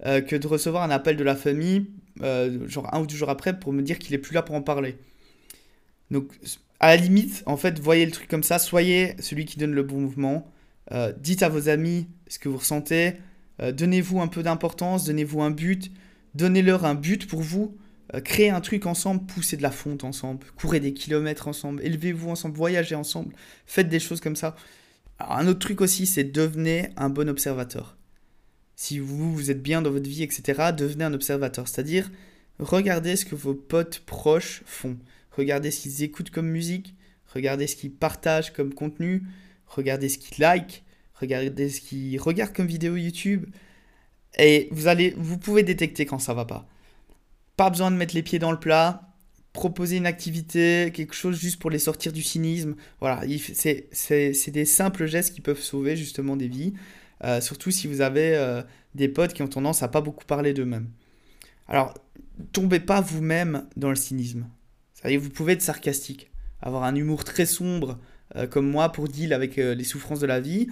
que 0.03 0.37
de 0.37 0.47
recevoir 0.47 0.83
un 0.83 0.91
appel 0.91 1.17
de 1.17 1.25
la 1.25 1.35
famille, 1.35 1.87
genre 2.67 2.93
un 2.93 3.01
ou 3.01 3.07
deux 3.07 3.17
jours 3.17 3.31
après, 3.31 3.59
pour 3.59 3.73
me 3.73 3.81
dire 3.81 3.99
qu'il 3.99 4.15
est 4.15 4.19
plus 4.19 4.35
là 4.35 4.43
pour 4.43 4.55
en 4.55 4.61
parler. 4.61 4.99
Donc 6.11 6.33
à 6.81 6.89
la 6.89 6.97
limite, 6.97 7.43
en 7.47 7.57
fait, 7.57 7.79
voyez 7.79 8.05
le 8.05 8.13
truc 8.13 8.29
comme 8.29 8.43
ça, 8.43 8.59
soyez 8.59 9.15
celui 9.19 9.45
qui 9.45 9.59
donne 9.59 9.73
le 9.73 9.83
bon 9.83 10.01
mouvement. 10.01 10.51
Euh, 10.93 11.13
dites 11.19 11.43
à 11.43 11.49
vos 11.49 11.69
amis 11.69 12.09
ce 12.29 12.39
que 12.39 12.49
vous 12.49 12.59
ressentez. 12.59 13.15
Euh, 13.61 13.73
donnez-vous 13.73 14.21
un 14.21 14.29
peu 14.29 14.43
d'importance, 14.43 15.05
donnez-vous 15.05 15.43
un 15.43 15.51
but. 15.51 15.91
Donnez-leur 16.35 16.85
un 16.85 16.95
but 16.95 17.27
pour 17.27 17.41
vous. 17.41 17.77
Euh, 18.15 18.21
créez 18.21 18.51
un 18.51 18.61
truc 18.61 18.87
ensemble, 18.87 19.25
poussez 19.27 19.57
de 19.57 19.63
la 19.63 19.71
fonte 19.71 20.05
ensemble, 20.05 20.47
courez 20.57 20.79
des 20.81 20.95
kilomètres 20.95 21.49
ensemble, 21.49 21.83
élevez-vous 21.83 22.31
ensemble, 22.31 22.57
voyagez 22.57 22.95
ensemble, 22.95 23.35
faites 23.67 23.89
des 23.89 23.99
choses 23.99 24.21
comme 24.21 24.37
ça. 24.37 24.55
un 25.19 25.49
autre 25.49 25.59
truc 25.59 25.81
aussi, 25.81 26.07
c'est 26.07 26.25
devenez 26.25 26.91
un 26.97 27.09
bon 27.09 27.29
observateur. 27.29 27.97
Si 28.77 28.99
vous, 28.99 29.35
vous 29.35 29.51
êtes 29.51 29.63
bien 29.63 29.83
dans 29.83 29.91
votre 29.91 30.09
vie, 30.09 30.23
etc., 30.23 30.71
devenez 30.77 31.05
un 31.05 31.15
observateur. 31.15 31.67
C'est-à-dire, 31.67 32.11
regardez 32.59 33.17
ce 33.17 33.25
que 33.25 33.35
vos 33.35 33.55
potes 33.55 34.01
proches 34.01 34.63
font 34.67 34.99
regardez 35.37 35.71
ce 35.71 35.83
qu'ils 35.83 36.03
écoutent 36.03 36.31
comme 36.31 36.49
musique, 36.49 36.95
regardez 37.35 37.67
ce 37.67 37.77
qu'ils 37.77 37.93
partagent 37.93 38.53
comme 38.53 38.75
contenu, 38.75 39.23
regardez 39.67 40.09
ce 40.09 40.19
qu'ils 40.19 40.43
like, 40.43 40.85
regardez 41.15 41.69
ce 41.69 41.81
qu'ils 41.81 42.21
regardent 42.21 42.55
comme 42.55 42.67
vidéo 42.67 42.97
YouTube. 42.97 43.47
Et 44.39 44.69
vous, 44.71 44.87
allez, 44.87 45.15
vous 45.17 45.39
pouvez 45.39 45.63
détecter 45.63 46.07
quand 46.07 46.19
ça 46.19 46.35
va 46.35 46.45
pas. 46.45 46.67
Pas 47.57 47.71
besoin 47.71 47.91
de 47.91 47.97
mettre 47.97 48.15
les 48.15 48.23
pieds 48.23 48.39
dans 48.39 48.53
le 48.53 48.61
plat. 48.61 49.03
Proposer 49.53 49.97
une 49.97 50.07
activité, 50.07 50.93
quelque 50.93 51.15
chose 51.15 51.41
juste 51.41 51.59
pour 51.59 51.71
les 51.71 51.79
sortir 51.79 52.13
du 52.13 52.23
cynisme. 52.23 52.77
Voilà, 53.01 53.23
c'est 53.93 54.51
des 54.51 54.65
simples 54.67 55.07
gestes 55.07 55.35
qui 55.35 55.41
peuvent 55.41 55.63
sauver 55.63 55.97
justement 55.97 56.37
des 56.37 56.49
vies. 56.49 56.75
Euh, 57.25 57.41
surtout 57.41 57.71
si 57.71 57.87
vous 57.87 58.03
avez 58.03 58.37
euh, 58.37 58.63
des 58.95 59.09
potes 59.09 59.33
qui 59.33 59.41
ont 59.41 59.49
tendance 59.49 59.83
à 59.83 59.89
pas 59.89 60.03
beaucoup 60.03 60.27
parler 60.27 60.53
d'eux-mêmes. 60.53 60.91
Alors, 61.69 61.95
tombez 62.53 62.81
pas 62.81 63.01
vous-même 63.01 63.67
dans 63.77 63.89
le 63.89 63.97
cynisme 63.97 64.47
vous 65.15 65.31
pouvez 65.31 65.53
être 65.53 65.63
sarcastique, 65.63 66.31
avoir 66.61 66.83
un 66.83 66.95
humour 66.97 67.23
très 67.23 67.47
sombre 67.47 67.99
euh, 68.35 68.47
comme 68.47 68.69
moi 68.69 68.91
pour 68.91 69.07
deal 69.07 69.33
avec 69.33 69.59
euh, 69.59 69.75
les 69.75 69.85
souffrances 69.85 70.19
de 70.19 70.27
la 70.27 70.41
vie, 70.41 70.67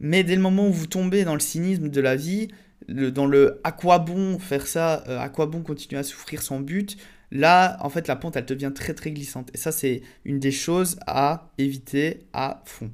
mais 0.00 0.24
dès 0.24 0.36
le 0.36 0.40
moment 0.40 0.66
où 0.68 0.72
vous 0.72 0.86
tombez 0.86 1.24
dans 1.24 1.34
le 1.34 1.40
cynisme 1.40 1.90
de 1.90 2.00
la 2.00 2.16
vie, 2.16 2.48
dans 2.88 3.26
le 3.26 3.60
à 3.62 3.72
quoi 3.72 3.98
bon 3.98 4.38
faire 4.38 4.66
ça, 4.66 5.04
euh, 5.08 5.18
à 5.18 5.28
quoi 5.28 5.46
bon 5.46 5.62
continuer 5.62 5.98
à 5.98 6.02
souffrir 6.02 6.42
sans 6.42 6.60
but, 6.60 6.96
là, 7.30 7.76
en 7.80 7.90
fait, 7.90 8.08
la 8.08 8.16
pente, 8.16 8.36
elle 8.36 8.46
devient 8.46 8.72
très 8.74 8.94
très 8.94 9.10
glissante. 9.10 9.50
Et 9.54 9.58
ça, 9.58 9.70
c'est 9.72 10.02
une 10.24 10.38
des 10.38 10.50
choses 10.50 10.98
à 11.06 11.50
éviter 11.58 12.26
à 12.32 12.62
fond. 12.64 12.90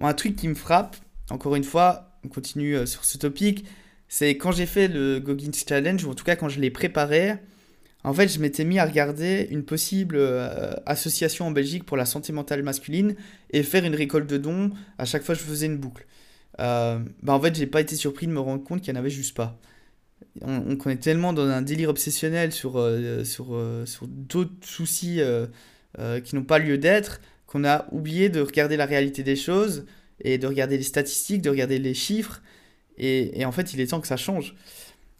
un 0.00 0.14
truc 0.14 0.36
qui 0.36 0.48
me 0.48 0.54
frappe, 0.54 0.96
encore 1.30 1.54
une 1.54 1.64
fois, 1.64 2.18
on 2.24 2.28
continue 2.28 2.86
sur 2.86 3.04
ce 3.04 3.18
topic, 3.18 3.64
c'est 4.08 4.36
quand 4.36 4.52
j'ai 4.52 4.66
fait 4.66 4.88
le 4.88 5.20
Goggins 5.20 5.50
Challenge, 5.52 6.04
ou 6.04 6.10
en 6.10 6.14
tout 6.14 6.24
cas 6.24 6.36
quand 6.36 6.48
je 6.48 6.60
l'ai 6.60 6.70
préparé, 6.70 7.36
en 8.04 8.12
fait, 8.12 8.28
je 8.28 8.40
m'étais 8.40 8.64
mis 8.64 8.78
à 8.78 8.84
regarder 8.84 9.46
une 9.50 9.64
possible 9.64 10.16
euh, 10.18 10.74
association 10.86 11.46
en 11.46 11.50
Belgique 11.52 11.84
pour 11.84 11.96
la 11.96 12.04
santé 12.04 12.32
mentale 12.32 12.62
masculine 12.62 13.14
et 13.50 13.62
faire 13.62 13.84
une 13.84 13.94
récolte 13.94 14.28
de 14.28 14.38
dons 14.38 14.70
à 14.98 15.04
chaque 15.04 15.22
fois 15.22 15.34
que 15.34 15.40
je 15.40 15.46
faisais 15.46 15.66
une 15.66 15.78
boucle. 15.78 16.06
Euh, 16.60 16.98
bah 17.22 17.32
en 17.32 17.40
fait, 17.40 17.54
j'ai 17.54 17.66
pas 17.66 17.80
été 17.80 17.94
surpris 17.94 18.26
de 18.26 18.32
me 18.32 18.40
rendre 18.40 18.64
compte 18.64 18.80
qu'il 18.80 18.92
n'y 18.92 18.98
en 18.98 19.00
avait 19.00 19.10
juste 19.10 19.36
pas. 19.36 19.58
On, 20.40 20.76
on, 20.84 20.90
est 20.90 20.96
tellement 20.96 21.32
dans 21.32 21.46
un 21.46 21.62
délire 21.62 21.90
obsessionnel 21.90 22.52
sur, 22.52 22.74
euh, 22.76 23.24
sur, 23.24 23.58
sur 23.84 24.06
d'autres 24.08 24.52
soucis 24.62 25.20
qui 26.24 26.36
n'ont 26.36 26.44
pas 26.44 26.58
lieu 26.58 26.78
d'être 26.78 27.20
qu'on 27.46 27.64
a 27.64 27.86
oublié 27.92 28.30
de 28.30 28.40
regarder 28.40 28.78
la 28.78 28.86
réalité 28.86 29.22
des 29.22 29.36
choses 29.36 29.84
et 30.22 30.38
de 30.38 30.46
regarder 30.46 30.78
les 30.78 30.84
statistiques, 30.84 31.42
de 31.42 31.50
regarder 31.50 31.78
les 31.78 31.92
chiffres. 31.92 32.42
Et 32.96 33.44
en 33.44 33.52
fait, 33.52 33.74
il 33.74 33.80
est 33.80 33.88
temps 33.88 34.00
que 34.00 34.06
ça 34.06 34.16
change. 34.16 34.54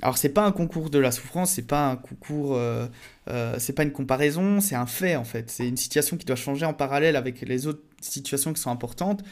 Alors 0.02 0.18
c'est 0.18 0.30
pas 0.30 0.44
un 0.44 0.50
concours 0.50 0.90
de 0.90 0.98
la 0.98 1.12
souffrance, 1.12 1.52
c'est 1.52 1.66
pas 1.66 1.88
un 1.90 1.96
concours, 1.96 2.56
euh, 2.56 2.88
euh, 3.30 3.54
c'est 3.58 3.72
pas 3.72 3.84
une 3.84 3.92
comparaison, 3.92 4.60
c'est 4.60 4.74
un 4.74 4.86
fait 4.86 5.14
en 5.14 5.22
fait. 5.24 5.48
C'est 5.48 5.68
une 5.68 5.76
situation 5.76 6.16
qui 6.16 6.26
doit 6.26 6.36
changer 6.36 6.66
en 6.66 6.74
parallèle 6.74 7.14
avec 7.14 7.40
les 7.42 7.68
autres 7.68 7.84
situations 8.00 8.52
qui 8.52 8.60
sont 8.60 8.70
importantes. 8.70 9.22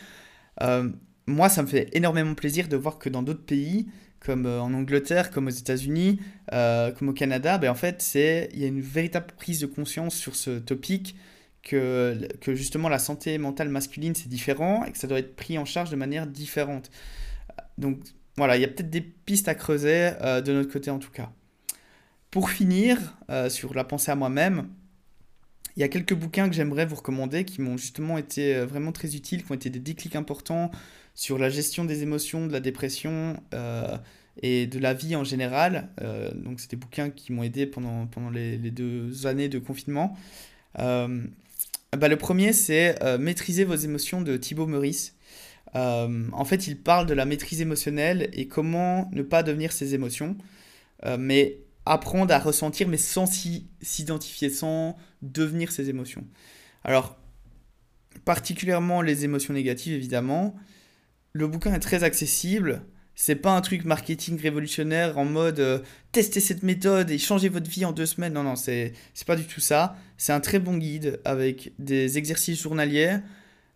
Euh, 0.63 0.89
moi, 1.27 1.49
ça 1.49 1.63
me 1.63 1.67
fait 1.67 1.89
énormément 1.93 2.35
plaisir 2.35 2.69
de 2.69 2.77
voir 2.77 2.99
que 2.99 3.09
dans 3.09 3.23
d'autres 3.23 3.45
pays, 3.45 3.89
comme 4.21 4.47
en 4.47 4.73
Angleterre, 4.73 5.31
comme 5.31 5.49
aux 5.49 5.51
États-Unis, 5.51 6.21
comme 6.51 7.09
au 7.09 7.13
Canada, 7.13 7.59
ben, 7.59 7.71
en 7.71 7.75
fait, 7.75 8.01
c'est 8.03 8.49
il 8.53 8.61
y 8.61 8.65
a 8.65 8.69
une 8.69 8.81
véritable 8.81 9.27
prise 9.37 9.61
de 9.61 9.67
conscience 9.67 10.15
sur 10.15 10.37
ce 10.37 10.59
topic 10.59 11.17
que, 11.63 12.29
que 12.41 12.55
justement 12.55 12.89
la 12.89 12.99
santé 12.99 13.37
mentale 13.39 13.69
masculine 13.69 14.15
c'est 14.15 14.29
différent 14.29 14.85
et 14.85 14.93
que 14.93 14.99
ça 14.99 15.07
doit 15.07 15.19
être 15.19 15.37
pris 15.37 15.59
en 15.59 15.65
charge 15.65 15.91
de 15.91 15.97
manière 15.97 16.27
différente. 16.27 16.91
Donc 17.79 17.99
voilà, 18.41 18.57
il 18.57 18.63
y 18.63 18.65
a 18.65 18.69
peut-être 18.69 18.89
des 18.89 19.03
pistes 19.03 19.49
à 19.49 19.55
creuser 19.55 20.13
euh, 20.23 20.41
de 20.41 20.55
notre 20.55 20.73
côté 20.73 20.91
en 20.91 20.99
tout 20.99 21.11
cas. 21.11 21.31
Pour 22.31 22.49
finir, 22.49 22.97
euh, 23.29 23.51
sur 23.51 23.75
la 23.75 23.85
pensée 23.85 24.11
à 24.11 24.15
moi-même, 24.15 24.71
il 25.77 25.81
y 25.81 25.83
a 25.83 25.89
quelques 25.89 26.15
bouquins 26.15 26.49
que 26.49 26.55
j'aimerais 26.55 26.87
vous 26.87 26.97
recommander 26.97 27.45
qui 27.45 27.61
m'ont 27.61 27.77
justement 27.77 28.17
été 28.17 28.57
euh, 28.57 28.65
vraiment 28.65 28.93
très 28.93 29.15
utiles, 29.15 29.45
qui 29.45 29.53
ont 29.53 29.57
été 29.57 29.69
des 29.69 29.79
déclics 29.79 30.17
importants 30.17 30.71
sur 31.15 31.37
la 31.37 31.51
gestion 31.51 31.85
des 31.85 32.03
émotions, 32.03 32.47
de 32.47 32.53
la 32.53 32.61
dépression 32.61 33.37
et 34.41 34.67
de 34.67 34.79
la 34.79 34.95
vie 34.95 35.17
en 35.17 35.25
général. 35.25 35.91
donc 36.35 36.61
c'est 36.61 36.71
des 36.71 36.77
bouquins 36.79 37.11
qui 37.11 37.33
m'ont 37.33 37.43
aidé 37.43 37.67
pendant, 37.67 38.07
pendant 38.07 38.31
les, 38.31 38.57
deux 38.57 39.27
années 39.27 39.51
de 39.51 39.59
confinement. 39.59 40.17
bah, 40.77 41.09
le 41.93 42.17
premier, 42.17 42.55
c'est 42.55 42.97
Maîtriser 43.19 43.65
vos 43.65 43.75
émotions 43.75 44.23
de 44.23 44.39
Thibaut 44.39 44.67
Meurice. 44.67 45.15
En 45.75 46.45
fait, 46.45 46.67
il 46.67 46.79
parle 46.79 47.07
de 47.07 47.15
la 47.15 47.25
maîtrise 47.25 47.61
émotionnelle 47.61 48.29
et 48.33 48.49
comment 48.49 49.09
ne 49.13 49.23
pas 49.23 49.43
devenir 49.43 49.73
ses 49.73 49.95
émotions. 49.95 50.37
mais 51.19 51.59
apprendre 51.87 52.33
à 52.33 52.39
ressentir, 52.39 52.89
mais 52.89 52.97
sans 52.97 53.27
s'identifier, 53.27 54.51
sans 54.51 54.97
devenir 55.23 55.73
ses 55.73 55.89
émotions. 55.89 56.25
Alors, 56.85 57.17
particulièrement 58.25 59.03
les 59.03 59.25
émotions 59.25 59.55
négatives, 59.55 59.95
évidemment. 59.95 60.55
Le 61.33 61.47
bouquin 61.47 61.75
est 61.75 61.81
très 61.81 62.05
accessible. 62.05 62.83
C'est 63.15 63.37
pas 63.37 63.55
un 63.55 63.61
truc 63.61 63.85
marketing 63.85 64.41
révolutionnaire 64.41 65.19
en 65.19 65.25
mode 65.25 65.61
euh, 65.61 65.81
testez 66.11 66.41
cette 66.41 66.63
méthode 66.63 67.11
et 67.11 67.19
changez 67.19 67.51
votre 67.51 67.69
vie 67.69 67.85
en 67.85 67.93
deux 67.93 68.07
semaines. 68.07 68.33
Non, 68.33 68.43
non, 68.43 68.57
c'est 68.57 68.95
pas 69.27 69.37
du 69.37 69.45
tout 69.45 69.61
ça. 69.61 69.97
C'est 70.17 70.33
un 70.33 70.41
très 70.41 70.59
bon 70.59 70.79
guide 70.79 71.21
avec 71.25 71.73
des 71.79 72.19
exercices 72.19 72.63
journaliers 72.63 73.19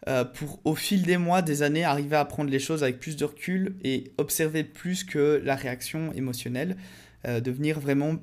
euh, 0.06 0.24
pour, 0.24 0.60
au 0.64 0.74
fil 0.74 1.02
des 1.02 1.16
mois, 1.16 1.40
des 1.40 1.62
années, 1.62 1.84
arriver 1.84 2.16
à 2.16 2.20
apprendre 2.20 2.50
les 2.50 2.58
choses 2.58 2.82
avec 2.82 3.00
plus 3.00 3.16
de 3.16 3.24
recul 3.24 3.76
et 3.82 4.12
observer 4.18 4.62
plus 4.62 5.04
que 5.04 5.40
la 5.42 5.56
réaction 5.56 6.12
émotionnelle. 6.12 6.76
Euh, 7.26 7.40
devenir 7.40 7.80
vraiment 7.80 8.16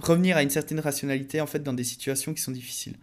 revenir 0.00 0.36
à 0.36 0.42
une 0.42 0.50
certaine 0.50 0.80
rationalité 0.80 1.40
en 1.40 1.46
fait 1.46 1.62
dans 1.62 1.72
des 1.72 1.84
situations 1.84 2.34
qui 2.34 2.42
sont 2.42 2.52
difficiles. 2.52 2.96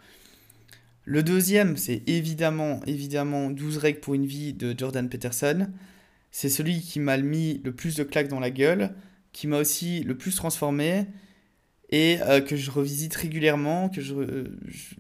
Le 1.04 1.24
deuxième, 1.24 1.78
c'est 1.78 2.04
évidemment, 2.08 2.82
évidemment 2.86 3.50
12 3.50 3.78
règles 3.78 4.00
pour 4.02 4.14
une 4.14 4.28
vie 4.28 4.54
de 4.54 4.78
Jordan 4.78 5.10
Peterson. 5.10 5.68
C'est 6.30 6.50
celui 6.50 6.80
qui 6.80 7.00
m'a 7.00 7.18
mis 7.18 7.60
le 7.64 7.74
plus 7.74 7.96
de 7.96 8.04
claques 8.04 8.28
dans 8.28 8.40
la 8.40 8.52
gueule, 8.52 8.92
qui 9.34 9.48
m'a 9.48 9.58
aussi 9.58 10.04
le 10.04 10.16
plus 10.16 10.36
transformé 10.36 11.08
et 11.92 12.22
euh, 12.22 12.40
que 12.40 12.56
je 12.56 12.72
revisite 12.72 13.16
régulièrement, 13.16 13.90
que 13.90 14.02
je, 14.02 14.14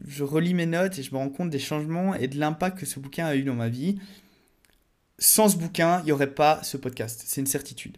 je, 0.05 0.23
relis 0.23 0.53
mes 0.53 0.65
notes 0.65 0.99
et 0.99 1.03
je 1.03 1.11
me 1.11 1.17
rends 1.17 1.29
compte 1.29 1.49
des 1.49 1.59
changements 1.59 2.15
et 2.15 2.27
de 2.27 2.37
l'impact 2.37 2.79
que 2.79 2.85
ce 2.85 2.99
bouquin 2.99 3.25
a 3.25 3.35
eu 3.35 3.43
dans 3.43 3.55
ma 3.55 3.69
vie. 3.69 3.97
Sans 5.17 5.49
ce 5.49 5.57
bouquin, 5.57 5.99
il 6.01 6.05
n'y 6.05 6.11
aurait 6.11 6.33
pas 6.33 6.61
ce 6.63 6.77
podcast, 6.77 7.23
c'est 7.25 7.39
une 7.39 7.47
certitude. 7.47 7.97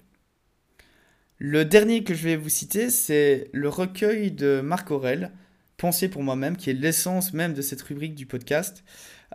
Le 1.39 1.65
dernier 1.65 2.03
que 2.03 2.13
je 2.13 2.23
vais 2.23 2.35
vous 2.35 2.49
citer, 2.49 2.89
c'est 2.89 3.49
le 3.51 3.67
recueil 3.67 4.31
de 4.31 4.61
Marc 4.61 4.91
Aurel, 4.91 5.31
Pensée 5.77 6.07
pour 6.07 6.23
moi-même, 6.23 6.55
qui 6.55 6.69
est 6.69 6.73
l'essence 6.73 7.33
même 7.33 7.53
de 7.53 7.61
cette 7.61 7.81
rubrique 7.81 8.15
du 8.15 8.25
podcast. 8.25 8.83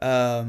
Euh, 0.03 0.45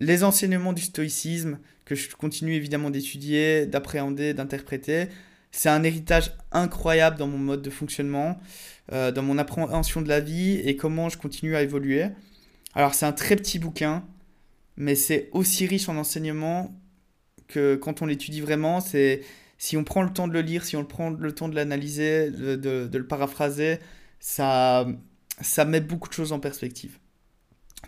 les 0.00 0.24
enseignements 0.24 0.72
du 0.72 0.80
stoïcisme, 0.80 1.58
que 1.84 1.94
je 1.94 2.14
continue 2.14 2.54
évidemment 2.54 2.90
d'étudier, 2.90 3.66
d'appréhender, 3.66 4.32
d'interpréter, 4.32 5.08
c'est 5.52 5.68
un 5.68 5.84
héritage 5.84 6.32
incroyable 6.50 7.18
dans 7.18 7.28
mon 7.28 7.38
mode 7.38 7.62
de 7.62 7.70
fonctionnement, 7.70 8.40
euh, 8.90 9.12
dans 9.12 9.22
mon 9.22 9.38
appréhension 9.38 10.00
de 10.00 10.08
la 10.08 10.20
vie 10.20 10.56
et 10.64 10.76
comment 10.76 11.08
je 11.10 11.18
continue 11.18 11.54
à 11.54 11.62
évoluer. 11.62 12.06
Alors 12.74 12.94
c'est 12.94 13.06
un 13.06 13.12
très 13.12 13.36
petit 13.36 13.58
bouquin, 13.58 14.04
mais 14.76 14.94
c'est 14.94 15.28
aussi 15.32 15.66
riche 15.66 15.88
en 15.90 15.96
enseignements 15.96 16.74
que 17.48 17.76
quand 17.76 18.00
on 18.00 18.06
l'étudie 18.06 18.40
vraiment, 18.40 18.80
c'est 18.80 19.20
si 19.58 19.76
on 19.76 19.84
prend 19.84 20.02
le 20.02 20.12
temps 20.12 20.26
de 20.26 20.32
le 20.32 20.40
lire, 20.40 20.64
si 20.64 20.74
on 20.74 20.84
prend 20.84 21.10
le 21.10 21.32
temps 21.32 21.48
de 21.48 21.54
l'analyser, 21.54 22.30
de, 22.30 22.88
le 22.92 23.06
paraphraser, 23.06 23.78
ça, 24.18 24.86
ça 25.40 25.64
met 25.66 25.80
beaucoup 25.80 26.08
de 26.08 26.14
choses 26.14 26.32
en 26.32 26.40
perspective. 26.40 26.98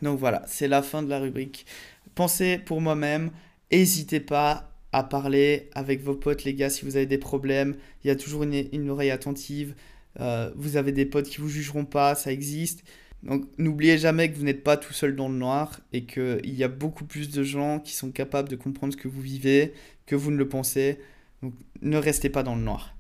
Donc 0.03 0.19
voilà, 0.19 0.43
c'est 0.47 0.69
la 0.69 0.83
fin 0.83 1.03
de 1.03 1.09
la 1.09 1.19
rubrique. 1.19 1.65
Pensez 2.15 2.59
pour 2.59 2.81
moi-même, 2.81 3.31
n'hésitez 3.73 4.21
pas 4.21 4.74
à 4.95 5.03
parler 5.03 5.71
avec 5.75 6.03
vos 6.03 6.15
potes, 6.15 6.45
les 6.45 6.55
gars, 6.55 6.71
si 6.71 6.85
vous 6.85 6.95
avez 6.95 7.07
des 7.07 7.19
problèmes. 7.19 7.75
Il 8.05 8.09
y 8.09 8.11
a 8.11 8.17
toujours 8.17 8.45
une, 8.45 8.91
oreille 8.91 9.11
attentive. 9.11 9.75
Euh, 10.21 10.53
vous 10.55 10.77
avez 10.77 10.93
des 10.93 11.05
potes 11.05 11.29
qui 11.29 11.39
vous 11.41 11.49
jugeront 11.49 11.85
pas, 11.85 12.15
ça 12.15 12.31
existe. 12.31 12.85
Donc 13.25 13.45
n'oubliez 13.59 13.99
jamais 13.99 14.31
que 14.31 14.37
vous 14.37 14.45
n'êtes 14.45 14.63
pas 14.63 14.77
tout 14.77 14.93
seul 14.93 15.17
dans 15.17 15.29
le 15.29 15.35
noir 15.35 15.81
et 15.93 16.05
qu'il 16.05 16.55
y 16.55 16.63
a 16.63 16.69
beaucoup 16.69 17.05
plus 17.05 17.29
de 17.31 17.43
gens 17.43 17.81
qui 17.81 17.93
sont 17.93 18.13
capables 18.13 18.49
de 18.49 18.55
comprendre 18.55 18.93
ce 18.93 18.97
que 18.97 19.09
vous 19.09 19.21
vivez 19.21 19.75
que 20.07 20.15
vous 20.15 20.31
ne 20.31 20.37
le 20.37 20.49
pensez. 20.49 21.01
Donc 21.43 21.55
ne 21.83 21.97
restez 21.97 22.31
pas 22.31 22.45
dans 22.45 22.55
le 22.55 22.63
noir. 22.63 22.95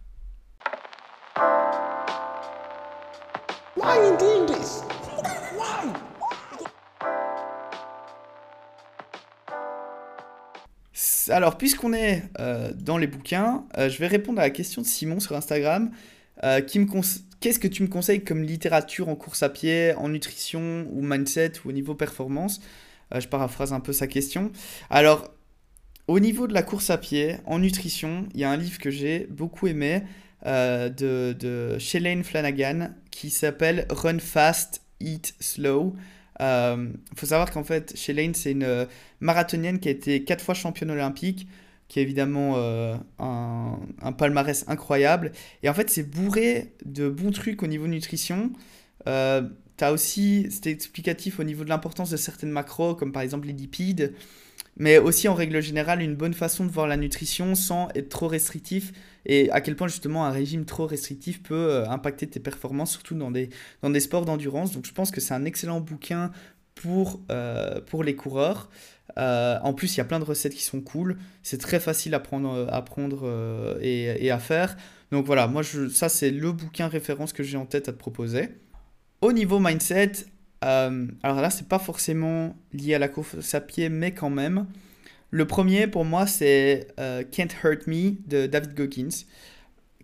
Alors, 11.28 11.56
puisqu'on 11.56 11.92
est 11.92 12.22
euh, 12.38 12.72
dans 12.74 12.98
les 12.98 13.06
bouquins, 13.06 13.64
euh, 13.78 13.88
je 13.88 13.98
vais 13.98 14.06
répondre 14.06 14.40
à 14.40 14.42
la 14.42 14.50
question 14.50 14.82
de 14.82 14.87
Simon 14.87 15.20
sur 15.20 15.37
Instagram. 15.37 15.90
Euh, 16.42 16.60
qu'est-ce 17.40 17.58
que 17.58 17.68
tu 17.68 17.82
me 17.82 17.88
conseilles 17.88 18.24
comme 18.24 18.42
littérature 18.42 19.08
en 19.08 19.16
course 19.16 19.42
à 19.42 19.48
pied, 19.48 19.94
en 19.94 20.08
nutrition 20.08 20.87
ou 20.90 21.02
mindset 21.02 21.52
ou 21.64 21.68
au 21.68 21.72
niveau 21.72 21.94
performance? 21.94 22.60
Je 23.16 23.28
paraphrase 23.28 23.72
un 23.72 23.80
peu 23.80 23.92
sa 23.92 24.08
question. 24.08 24.50
Alors, 24.90 25.30
au 26.08 26.18
niveau 26.18 26.48
de 26.48 26.54
la 26.54 26.62
course 26.62 26.90
à 26.90 26.98
pied, 26.98 27.37
en 27.46 27.60
nutrition, 27.60 28.26
il 28.34 28.40
y 28.40 28.44
a 28.44 28.50
un 28.50 28.56
livre 28.56 28.78
que 28.78 28.90
j'ai 28.90 29.28
beaucoup 29.30 29.68
aimé 29.68 30.02
de, 30.44 30.88
de 31.32 31.78
Shalane 31.78 32.24
Flanagan 32.24 32.90
qui 33.12 33.30
s'appelle 33.30 33.87
Run 33.88 34.18
Fast, 34.18 34.82
Eat 34.98 35.34
Slow. 35.38 35.94
Il 36.40 36.44
euh, 36.44 36.88
faut 37.16 37.26
savoir 37.26 37.50
qu'en 37.50 37.64
fait, 37.64 37.96
Shalane, 37.96 38.34
c'est 38.34 38.52
une 38.52 38.86
marathonienne 39.20 39.78
qui 39.78 39.88
a 39.88 39.92
été 39.92 40.24
quatre 40.24 40.42
fois 40.42 40.54
championne 40.54 40.90
olympique, 40.90 41.46
qui 41.88 41.98
a 41.98 42.02
évidemment 42.02 42.54
euh, 42.56 42.96
un, 43.18 44.12
palmarès 44.12 44.64
incroyable. 44.68 45.32
Et 45.62 45.68
en 45.68 45.74
fait, 45.74 45.90
c'est 45.90 46.02
bourré 46.02 46.72
de 46.84 47.08
bons 47.08 47.30
trucs 47.30 47.62
au 47.62 47.66
niveau 47.66 47.86
nutrition. 47.86 48.52
Euh, 49.06 49.42
tu 49.76 49.84
as 49.84 49.92
aussi, 49.92 50.48
c'était 50.50 50.70
explicatif 50.70 51.38
au 51.38 51.44
niveau 51.44 51.64
de 51.64 51.68
l'importance 51.68 52.10
de 52.10 52.16
certaines 52.16 52.50
macros, 52.50 52.94
comme 52.94 53.12
par 53.12 53.22
exemple 53.22 53.46
les 53.46 53.52
lipides 53.52 54.14
mais 54.76 54.98
aussi 54.98 55.28
en 55.28 55.34
règle 55.34 55.60
générale 55.62 56.02
une 56.02 56.16
bonne 56.16 56.34
façon 56.34 56.64
de 56.64 56.70
voir 56.70 56.87
la 56.87 56.96
nutrition 56.96 57.54
sans 57.54 57.88
être 57.94 58.08
trop 58.08 58.28
restrictif 58.28 58.92
et 59.26 59.50
à 59.50 59.60
quel 59.60 59.76
point 59.76 59.88
justement 59.88 60.26
un 60.26 60.30
régime 60.30 60.64
trop 60.64 60.87
restrictif 60.87 61.42
peut 61.42 61.54
euh, 61.54 61.88
impacter 61.88 62.26
tes 62.26 62.40
performances, 62.40 62.92
surtout 62.92 63.14
dans 63.14 63.30
des, 63.30 63.50
dans 63.82 63.90
des 63.90 64.00
sports 64.00 64.24
d'endurance. 64.24 64.72
Donc 64.72 64.84
je 64.84 64.92
pense 64.92 65.10
que 65.10 65.20
c'est 65.20 65.34
un 65.34 65.44
excellent 65.44 65.80
bouquin 65.80 66.30
pour, 66.74 67.20
euh, 67.30 67.80
pour 67.80 68.04
les 68.04 68.16
coureurs. 68.16 68.68
Euh, 69.18 69.58
en 69.62 69.74
plus, 69.74 69.94
il 69.94 69.98
y 69.98 70.00
a 70.00 70.04
plein 70.04 70.18
de 70.18 70.24
recettes 70.24 70.54
qui 70.54 70.64
sont 70.64 70.80
cool. 70.80 71.18
C'est 71.42 71.58
très 71.58 71.78
facile 71.78 72.14
à 72.14 72.20
prendre, 72.20 72.66
à 72.70 72.82
prendre 72.82 73.78
et, 73.80 74.30
à 74.30 74.38
faire. 74.38 74.76
Donc 75.12 75.24
voilà, 75.24 75.46
moi, 75.46 75.62
je, 75.62 75.88
ça, 75.88 76.08
c'est 76.08 76.30
le 76.30 76.52
bouquin 76.52 76.88
référence 76.88 77.32
que 77.32 77.42
j'ai 77.42 77.56
en 77.56 77.66
tête 77.66 77.88
à 77.88 77.92
te 77.92 77.98
proposer. 77.98 78.48
Au 79.20 79.32
niveau 79.32 79.60
mindset, 79.60 80.12
euh, 80.64 81.07
alors 81.22 81.40
là, 81.40 81.50
c'est 81.50 81.68
pas 81.68 81.79
forcément 81.79 82.57
lié 82.72 82.94
à 82.94 82.98
la 82.98 83.09
course 83.09 83.55
à 83.55 83.61
pied, 83.61 83.88
mais 83.88 84.12
quand 84.12 84.31
même. 84.31 84.66
Le 85.31 85.46
premier, 85.46 85.87
pour 85.87 86.05
moi, 86.05 86.27
c'est 86.27 86.88
euh, 86.98 87.22
Can't 87.24 87.48
Hurt 87.62 87.87
Me 87.87 88.12
de 88.29 88.46
David 88.46 88.74
Goggins, 88.74 89.24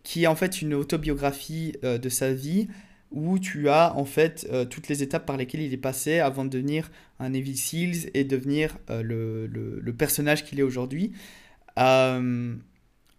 qui 0.03 0.25
est 0.25 0.27
en 0.27 0.35
fait 0.35 0.61
une 0.61 0.75
autobiographie 0.75 1.75
euh, 1.85 1.99
de 1.99 2.09
sa 2.09 2.33
vie 2.33 2.69
où 3.13 3.39
tu 3.41 3.69
as 3.69 3.97
en 3.97 4.05
fait 4.05 4.49
toutes 4.71 4.87
les 4.87 5.03
étapes 5.03 5.27
par 5.27 5.37
lesquelles 5.37 5.63
il 5.63 5.75
est 5.75 5.77
passé 5.77 6.21
avant 6.21 6.45
de 6.45 6.49
devenir 6.49 6.93
un 7.19 7.31
Navy 7.31 7.57
Seals 7.57 8.09
et 8.15 8.23
devenir 8.23 8.79
le, 8.89 9.49
le, 9.49 9.81
le, 9.81 9.93
personnage 9.93 10.45
qu'il 10.45 10.61
est 10.61 10.63
aujourd'hui. 10.63 11.11
Il 11.77 12.55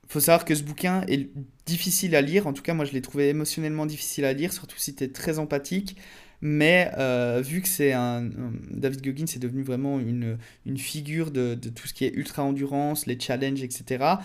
faut 0.07 0.21
savoir 0.21 0.45
que 0.45 0.55
ce 0.55 0.63
bouquin 0.63 1.01
est 1.09 1.29
difficile 1.65 2.15
à 2.15 2.21
lire, 2.21 2.47
en 2.47 2.53
tout 2.53 2.63
cas 2.63 2.73
moi 2.73 2.85
je 2.85 2.93
l'ai 2.93 3.01
trouvé 3.01 3.27
émotionnellement 3.27 3.85
difficile 3.85 4.23
à 4.23 4.31
lire, 4.31 4.53
surtout 4.53 4.77
si 4.77 4.95
tu 4.95 5.03
es 5.03 5.09
très 5.09 5.39
empathique. 5.39 5.97
Mais 6.41 6.91
euh, 6.97 7.41
vu 7.43 7.61
que 7.61 7.67
c'est 7.67 7.93
un, 7.93 8.29
David 8.71 9.03
Goggins 9.03 9.25
est 9.25 9.39
devenu 9.39 9.61
vraiment 9.61 9.99
une, 9.99 10.37
une 10.65 10.77
figure 10.77 11.29
de, 11.29 11.53
tout 11.53 11.87
ce 11.87 11.93
qui 11.93 12.05
est 12.05 12.13
ultra 12.15 12.43
endurance, 12.43 13.05
les 13.05 13.19
challenges, 13.19 13.61
etc. 13.61 14.15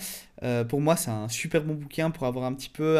Euh, 0.43 0.65
pour 0.65 0.81
moi, 0.81 0.97
c'est 0.97 1.11
un 1.11 1.29
super 1.29 1.63
bon 1.63 1.75
bouquin 1.75 2.11
pour 2.11 2.27
avoir 2.27 2.47
un 2.47 2.55
petit 2.55 2.71
peu 2.71 2.99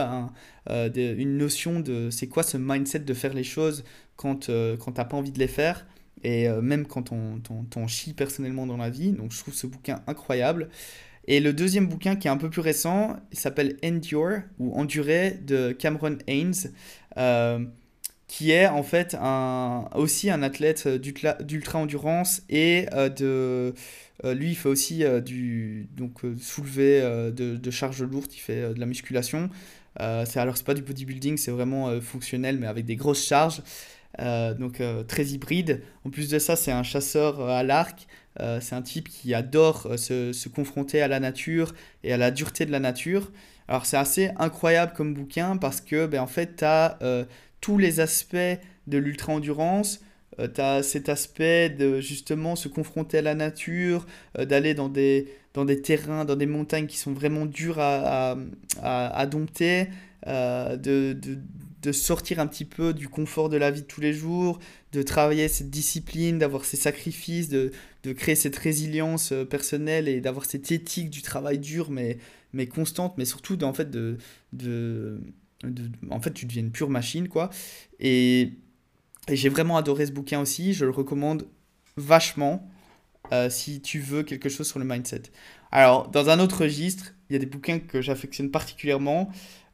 euh, 0.69 0.91
une 0.95 1.39
notion 1.39 1.81
de 1.81 2.11
c'est 2.11 2.29
quoi 2.29 2.43
ce 2.43 2.59
mindset 2.59 3.01
de 3.01 3.15
faire 3.15 3.33
les 3.33 3.45
choses 3.45 3.85
quand, 4.17 4.51
quand 4.79 4.93
t'as 4.93 5.05
pas 5.05 5.17
envie 5.17 5.33
de 5.33 5.39
les 5.39 5.49
faire 5.49 5.87
et 6.23 6.49
même 6.49 6.87
quand 6.87 7.13
on, 7.13 7.41
on, 7.77 7.87
chie 7.87 8.13
personnellement 8.13 8.67
dans 8.67 8.79
la 8.79 8.91
vie. 8.91 9.13
Donc 9.13 9.33
je 9.33 9.39
trouve 9.39 9.55
ce 9.55 9.67
bouquin 9.67 10.03
incroyable. 10.07 10.69
Et 11.29 11.41
le 11.41 11.53
deuxième 11.53 11.87
bouquin 11.89 12.17
qui 12.17 12.29
est 12.29 12.31
un 12.31 12.37
peu 12.37 12.51
plus 12.51 12.61
récent, 12.61 13.17
il 13.33 13.39
s'appelle 13.39 13.77
Endure 13.85 14.43
ou 14.59 14.75
Endurer 14.75 15.33
de 15.45 15.73
Cameron 15.73 16.19
Haynes 16.27 16.55
qui 18.29 18.51
est 18.51 18.67
en 18.67 18.83
fait 18.83 19.17
un, 19.21 19.89
aussi 19.95 20.31
un 20.31 20.43
athlète 20.43 20.89
d'ultra-endurance 20.89 22.43
et 22.49 22.87
euh, 22.93 23.09
de... 23.09 23.75
Euh, 24.25 24.33
lui, 24.33 24.51
il 24.51 24.55
fait 24.55 24.71
aussi 24.71 25.05
euh, 25.05 25.21
du 25.21 25.89
donc, 25.95 26.23
soulever 26.41 27.03
de, 27.03 27.57
de, 27.57 27.71
charges 27.71 28.03
lourdes, 28.03 28.33
il 28.33 28.41
fait 28.41 28.75
de 28.75 28.81
la 28.81 28.87
musculation. 28.87 29.51
c'est 29.99 30.39
alors, 30.39 30.57
c'est 30.57 30.67
pas 30.67 30.75
du 30.75 30.83
bodybuilding, 30.83 31.37
c'est 31.37 31.51
vraiment 31.51 32.01
fonctionnel, 32.01 32.59
mais 32.59 32.67
avec 32.67 32.85
des 32.85 32.97
grosses 32.97 33.25
charges. 33.25 33.63
donc 34.59 34.83
très 35.07 35.27
hybride. 35.27 35.83
En 36.05 36.11
plus 36.11 36.29
de 36.29 36.39
ça, 36.39 36.57
c'est 36.57 36.73
un 36.73 36.83
chasseur 36.83 37.41
à 37.49 37.63
l'arc. 37.63 38.07
c'est 38.39 38.75
un 38.75 38.83
type 38.83 39.09
qui 39.09 39.35
adore 39.35 39.99
se, 39.99 40.33
se, 40.33 40.49
confronter 40.49 41.03
à 41.03 41.09
la 41.09 41.21
nature 41.21 41.75
et 42.03 42.13
à 42.13 42.17
la 42.17 42.31
dureté 42.31 42.67
de 42.67 42.73
la 42.73 42.81
nature. 42.81 43.31
Alors 43.69 43.85
c'est 43.85 43.97
assez 43.97 44.31
incroyable 44.39 44.93
comme 44.95 45.13
bouquin 45.13 45.57
parce 45.57 45.81
que 45.81 46.07
ben, 46.07 46.21
en 46.21 46.27
fait 46.27 46.57
tu 46.57 46.65
as 46.65 46.99
tous 47.67 47.79
les 47.79 47.99
aspects 47.99 48.37
de 48.87 48.97
l'ultra-endurance, 48.97 50.01
tu 50.39 50.61
as 50.61 50.85
cet 50.85 51.09
aspect 51.09 51.69
de 51.69 52.01
justement 52.01 52.55
se 52.55 52.69
confronter 52.69 53.19
à 53.19 53.23
la 53.23 53.35
nature, 53.35 54.07
d'aller 54.39 54.73
dans 54.73 54.89
des, 54.89 55.27
dans 55.53 55.65
des 55.65 55.83
terrains, 55.83 56.25
dans 56.25 56.37
des 56.37 56.47
montagnes 56.47 56.87
qui 56.87 56.97
sont 56.97 57.13
vraiment 57.13 57.45
durs 57.45 57.81
à, 57.81 58.37
à, 58.83 59.27
dompter, 59.27 59.89
de, 60.25 61.19
de 61.87 61.93
sortir 61.93 62.41
un 62.41 62.47
petit 62.47 62.65
peu 62.65 62.93
du 62.95 63.09
confort 63.09 63.49
de 63.49 63.57
la 63.57 63.71
vie 63.71 63.83
de 63.83 63.87
tous 63.87 64.01
les 64.01 64.13
jours, 64.13 64.59
de 64.93 65.03
travailler 65.03 65.49
cette 65.49 65.71
discipline, 65.71 66.39
d'avoir 66.39 66.65
ces 66.65 66.77
sacrifices, 66.77 67.49
de, 67.49 67.71
créer 68.17 68.37
cette 68.37 68.55
résilience 68.55 69.33
euh, 69.33 69.45
personnelle 69.45 70.07
et 70.07 70.21
d'avoir 70.21 70.45
cette 70.45 70.71
éthique 70.71 71.11
du 71.11 71.23
travail 71.23 71.59
dur 71.59 71.91
mais, 71.91 72.19
mais 72.53 72.69
constante, 72.69 73.15
mais 73.19 73.25
surtout 73.25 73.61
en 73.65 73.75
fait 73.75 73.91
de, 73.91 74.19
de, 74.53 75.21
en 76.11 76.21
fait 76.21 76.33
tu 76.33 76.47
deviens 76.47 76.63
une 76.63 76.73
pure 76.73 76.91
machine 76.91 77.29
quoi. 77.29 77.51
Et, 78.01 78.53
j'ai 79.29 79.49
vraiment 79.49 79.77
adoré 79.77 80.07
ce 80.07 80.13
bouquin 80.13 80.41
aussi, 80.41 80.73
je 80.73 80.85
le 80.85 80.93
recommande 80.93 81.49
vachement 81.97 82.71
euh, 83.33 83.51
si 83.51 83.81
tu 83.81 83.99
veux 83.99 84.23
quelque 84.23 84.49
chose 84.49 84.69
sur 84.69 84.79
le 84.79 84.85
mindset. 84.85 85.23
Alors 85.73 86.09
dans 86.09 86.31
un 86.31 86.39
autre 86.39 86.63
registre, 86.63 87.13
il 87.29 87.33
y 87.33 87.37
a 87.37 87.41
des 87.41 87.47
bouquins 87.47 87.81
que 87.81 88.01
j'affectionne 88.01 88.53
particulièrement, 88.53 89.29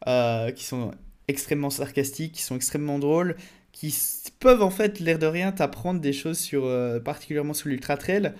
euh, 0.08 0.50
qui 0.52 0.64
sont 0.64 0.92
extrêmement 1.28 1.68
sarcastiques, 1.68 2.32
qui 2.32 2.42
sont 2.42 2.56
extrêmement 2.56 2.98
drôles, 2.98 3.36
qui 3.72 3.94
peuvent 4.40 4.62
en 4.62 4.70
fait, 4.70 5.00
l'air 5.00 5.18
de 5.18 5.26
rien, 5.26 5.52
t'apprendre 5.52 6.00
des 6.00 6.14
choses 6.14 6.38
sur, 6.38 6.64
euh, 6.64 6.98
particulièrement 6.98 7.52
sur 7.52 7.68
l'ultra 7.68 7.98
trail. 7.98 8.32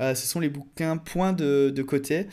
Ce 0.00 0.14
sont 0.14 0.40
les 0.40 0.48
bouquins 0.48 0.96
Point 0.96 1.32
de 1.32 1.82
côté. 1.82 2.26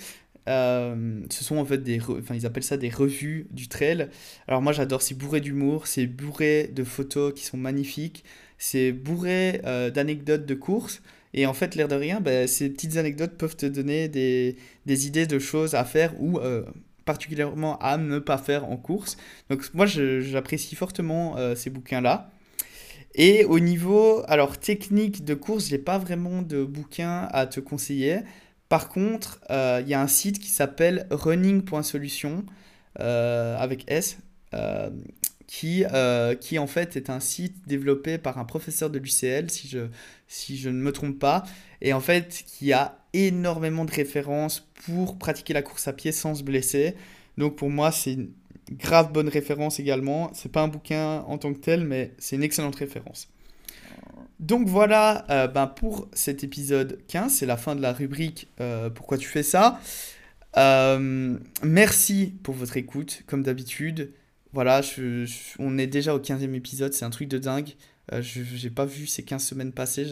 Euh, 0.50 1.22
ce 1.30 1.44
sont 1.44 1.58
en 1.58 1.66
fait 1.66 1.78
des, 1.78 2.02
enfin 2.02 2.36
ils 2.36 2.46
appellent 2.46 2.64
ça 2.64 2.78
des 2.78 2.90
revues 2.90 3.48
du 3.52 3.68
trail. 3.70 4.10
Alors 4.48 4.62
moi 4.62 4.74
j'adore, 4.74 5.02
c'est 5.02 5.16
bourré 5.16 5.40
d'humour, 5.40 5.88
c'est 5.88 6.08
bourré 6.08 6.70
de 6.74 6.84
photos 6.84 7.34
qui 7.34 7.46
sont 7.46 7.58
magnifiques, 7.58 8.26
c'est 8.58 8.92
bourré 8.92 9.62
d'anecdotes 9.94 10.46
de 10.46 10.56
courses. 10.56 11.02
Et 11.36 11.46
en 11.46 11.54
fait, 11.54 11.76
l'air 11.76 11.88
de 11.88 11.96
rien, 11.96 12.20
bah, 12.22 12.48
ces 12.48 12.70
petites 12.72 12.98
anecdotes 12.98 13.38
peuvent 13.38 13.56
te 13.56 13.68
donner 13.68 14.08
des, 14.08 14.56
des 14.88 15.06
idées 15.06 15.28
de 15.28 15.38
choses 15.38 15.76
à 15.76 15.86
faire 15.86 16.20
ou 16.20 16.40
particulièrement 17.10 17.80
à 17.80 17.98
ne 17.98 18.20
pas 18.20 18.38
faire 18.38 18.66
en 18.66 18.78
course. 18.78 19.18
Donc 19.50 19.68
moi 19.74 19.88
j'apprécie 19.88 20.76
fortement 20.76 21.38
euh, 21.38 21.56
ces 21.56 21.72
bouquins-là. 21.72 22.30
Et 23.16 23.46
au 23.46 23.60
niveau 23.60 24.22
alors 24.28 24.60
technique 24.60 25.26
de 25.26 25.34
course, 25.34 25.70
j'ai 25.70 25.80
pas 25.80 25.98
vraiment 25.98 26.44
de 26.44 26.64
bouquins 26.64 27.28
à 27.32 27.48
te 27.48 27.60
conseiller. 27.60 28.20
Par 28.70 28.90
contre, 28.90 29.42
euh, 29.50 29.82
il 29.84 29.90
y 29.90 29.94
a 29.94 30.02
un 30.02 30.08
site 30.08 30.40
qui 30.40 30.50
s'appelle 30.50 31.08
running.solution 31.10 32.46
euh, 33.00 33.58
avec 33.58 33.90
S 33.92 34.18
qui, 35.48 35.84
qui 36.42 36.60
en 36.60 36.68
fait 36.68 36.96
est 36.96 37.10
un 37.10 37.20
site 37.20 37.68
développé 37.68 38.18
par 38.18 38.38
un 38.38 38.46
professeur 38.46 38.90
de 38.90 39.00
l'UCL, 39.00 39.50
si 39.50 39.68
je, 39.68 39.88
si 40.28 40.58
je 40.58 40.70
ne 40.70 40.80
me 40.80 40.92
trompe 40.92 41.18
pas, 41.18 41.44
et 41.82 41.94
en 41.94 42.00
fait 42.00 42.44
qui 42.46 42.72
a 42.72 43.00
énormément 43.14 43.86
de 43.86 43.92
références 43.92 44.68
pour 44.86 45.18
pratiquer 45.18 45.54
la 45.54 45.62
course 45.62 45.88
à 45.88 45.94
pied 45.94 46.12
sans 46.12 46.36
se 46.36 46.44
blesser. 46.44 46.96
Donc 47.38 47.56
pour 47.56 47.70
moi, 47.70 47.92
c'est 47.92 48.14
une 48.14 48.32
grave 48.72 49.12
bonne 49.12 49.30
référence 49.30 49.80
également. 49.80 50.32
C'est 50.34 50.52
pas 50.52 50.62
un 50.62 50.68
bouquin 50.68 51.22
en 51.22 51.38
tant 51.38 51.54
que 51.54 51.60
tel, 51.60 51.84
mais 51.84 52.14
c'est 52.18 52.36
une 52.36 52.44
excellente 52.44 52.76
référence. 52.76 53.30
Donc 54.39 54.67
voilà 54.67 55.25
euh, 55.30 55.47
ben 55.47 55.67
pour 55.67 56.08
cet 56.13 56.43
épisode 56.45 56.99
15, 57.10 57.34
c'est 57.34 57.45
la 57.45 57.58
fin 57.58 57.75
de 57.75 57.82
la 57.82 57.91
rubrique 57.91 58.47
euh, 58.62 58.89
Pourquoi 58.89 59.17
tu 59.17 59.28
fais 59.28 59.43
ça? 59.43 59.82
Euh, 60.58 61.38
Merci 61.62 62.34
pour 62.41 62.56
votre 62.56 62.78
écoute, 62.78 63.23
comme 63.28 63.43
d'habitude. 63.43 64.13
Voilà, 64.54 64.82
on 65.60 65.78
est 65.78 65.88
déjà 65.88 66.15
au 66.15 66.19
15e 66.19 66.54
épisode, 66.54 66.93
c'est 66.93 67.06
un 67.06 67.12
truc 67.12 67.28
de 67.28 67.38
dingue. 67.38 67.75
je 68.12 68.63
n'ai 68.63 68.71
pas 68.71 68.86
vu 68.86 69.06
ces 69.06 69.23
15 69.23 69.43
semaines 69.43 69.71
passer, 69.73 70.06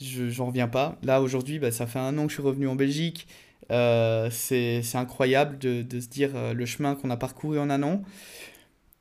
je 0.00 0.30
j'en 0.30 0.46
reviens 0.46 0.66
pas. 0.66 0.98
Là, 1.04 1.22
aujourd'hui, 1.22 1.60
bah, 1.60 1.70
ça 1.70 1.86
fait 1.86 2.00
un 2.00 2.18
an 2.18 2.24
que 2.24 2.30
je 2.30 2.34
suis 2.34 2.42
revenu 2.42 2.66
en 2.66 2.74
Belgique. 2.74 3.28
C'est 3.70 4.82
incroyable 4.94 5.58
de, 5.58 6.00
se 6.00 6.08
dire 6.08 6.30
le 6.54 6.66
chemin 6.66 6.96
qu'on 6.96 7.10
a 7.10 7.16
parcouru 7.16 7.60
en 7.60 7.70
un 7.70 7.84
an. 7.84 8.02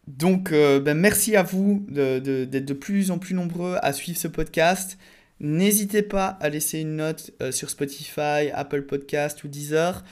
Donc, 0.07 0.51
euh, 0.51 0.79
ben, 0.79 0.97
merci 0.97 1.35
à 1.35 1.43
vous 1.43 1.85
d'être 1.89 2.23
de, 2.23 2.45
de, 2.45 2.73
plus 2.73 3.11
en 3.11 3.19
plus 3.19 3.35
nombreux 3.35 3.77
à 3.81 3.93
suivre 3.93 4.17
ce 4.17 4.27
podcast. 4.27 4.97
N'hésitez 5.39 6.01
pas 6.01 6.27
à 6.27 6.49
laisser 6.49 6.79
une 6.79 6.97
note 6.97 7.31
sur 7.51 7.69
Spotify, 7.69 8.51
Apple 8.53 8.83
Podcast 8.83 9.43
ou 9.43 9.47
Deezer. 9.47 10.03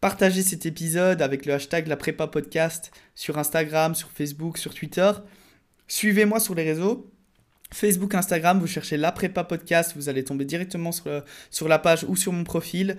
Partagez 0.00 0.42
cet 0.42 0.64
épisode 0.64 1.20
avec 1.20 1.44
le 1.44 1.52
hashtag 1.52 1.86
la 1.86 1.96
prépa 1.96 2.26
podcast 2.26 2.90
sur 3.14 3.36
Instagram, 3.36 3.94
sur 3.94 4.10
Facebook, 4.10 4.56
sur 4.56 4.72
Twitter. 4.72 5.10
Suivez-moi 5.88 6.40
sur 6.40 6.54
les 6.54 6.62
réseaux. 6.62 7.10
Facebook, 7.70 8.14
Instagram, 8.14 8.58
vous 8.58 8.66
cherchez 8.66 8.96
la 8.96 9.12
prépa 9.12 9.44
podcast, 9.44 9.92
vous 9.96 10.08
allez 10.08 10.24
tomber 10.24 10.46
directement 10.46 10.90
sur, 10.90 11.22
sur 11.50 11.68
la 11.68 11.78
page 11.78 12.04
ou 12.08 12.16
sur 12.16 12.32
mon 12.32 12.44
profil. 12.44 12.96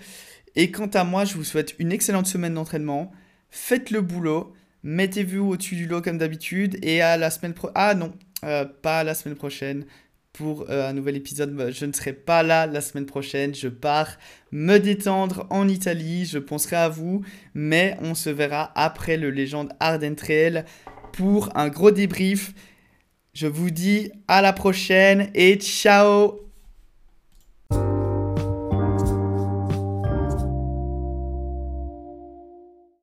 Et 0.55 0.69
quant 0.69 0.87
à 0.87 1.03
moi, 1.03 1.25
je 1.25 1.33
vous 1.33 1.43
souhaite 1.43 1.73
une 1.79 1.91
excellente 1.91 2.27
semaine 2.27 2.53
d'entraînement. 2.53 3.11
Faites 3.49 3.89
le 3.89 4.01
boulot, 4.01 4.53
mettez-vous 4.83 5.51
au-dessus 5.51 5.75
du 5.75 5.87
lot 5.87 6.01
comme 6.01 6.17
d'habitude 6.17 6.77
et 6.83 7.01
à 7.01 7.17
la 7.17 7.29
semaine 7.29 7.53
prochaine. 7.53 7.73
Ah 7.75 7.93
non, 7.93 8.13
euh, 8.43 8.65
pas 8.65 9.03
la 9.03 9.13
semaine 9.13 9.35
prochaine 9.35 9.85
pour 10.33 10.69
euh, 10.69 10.89
un 10.89 10.93
nouvel 10.93 11.15
épisode. 11.15 11.71
Je 11.71 11.85
ne 11.85 11.93
serai 11.93 12.13
pas 12.13 12.43
là 12.43 12.65
la 12.65 12.81
semaine 12.81 13.05
prochaine. 13.05 13.53
Je 13.53 13.67
pars 13.67 14.17
me 14.51 14.77
détendre 14.77 15.45
en 15.49 15.67
Italie. 15.67 16.25
Je 16.25 16.39
penserai 16.39 16.77
à 16.77 16.89
vous, 16.89 17.21
mais 17.53 17.97
on 18.01 18.15
se 18.15 18.29
verra 18.29 18.71
après 18.75 19.17
le 19.17 19.29
légende 19.29 19.73
Arden 19.79 20.15
Trail 20.15 20.65
pour 21.13 21.55
un 21.57 21.69
gros 21.69 21.91
débrief. 21.91 22.53
Je 23.33 23.47
vous 23.47 23.71
dis 23.71 24.11
à 24.27 24.41
la 24.41 24.53
prochaine 24.53 25.29
et 25.33 25.55
ciao 25.55 26.50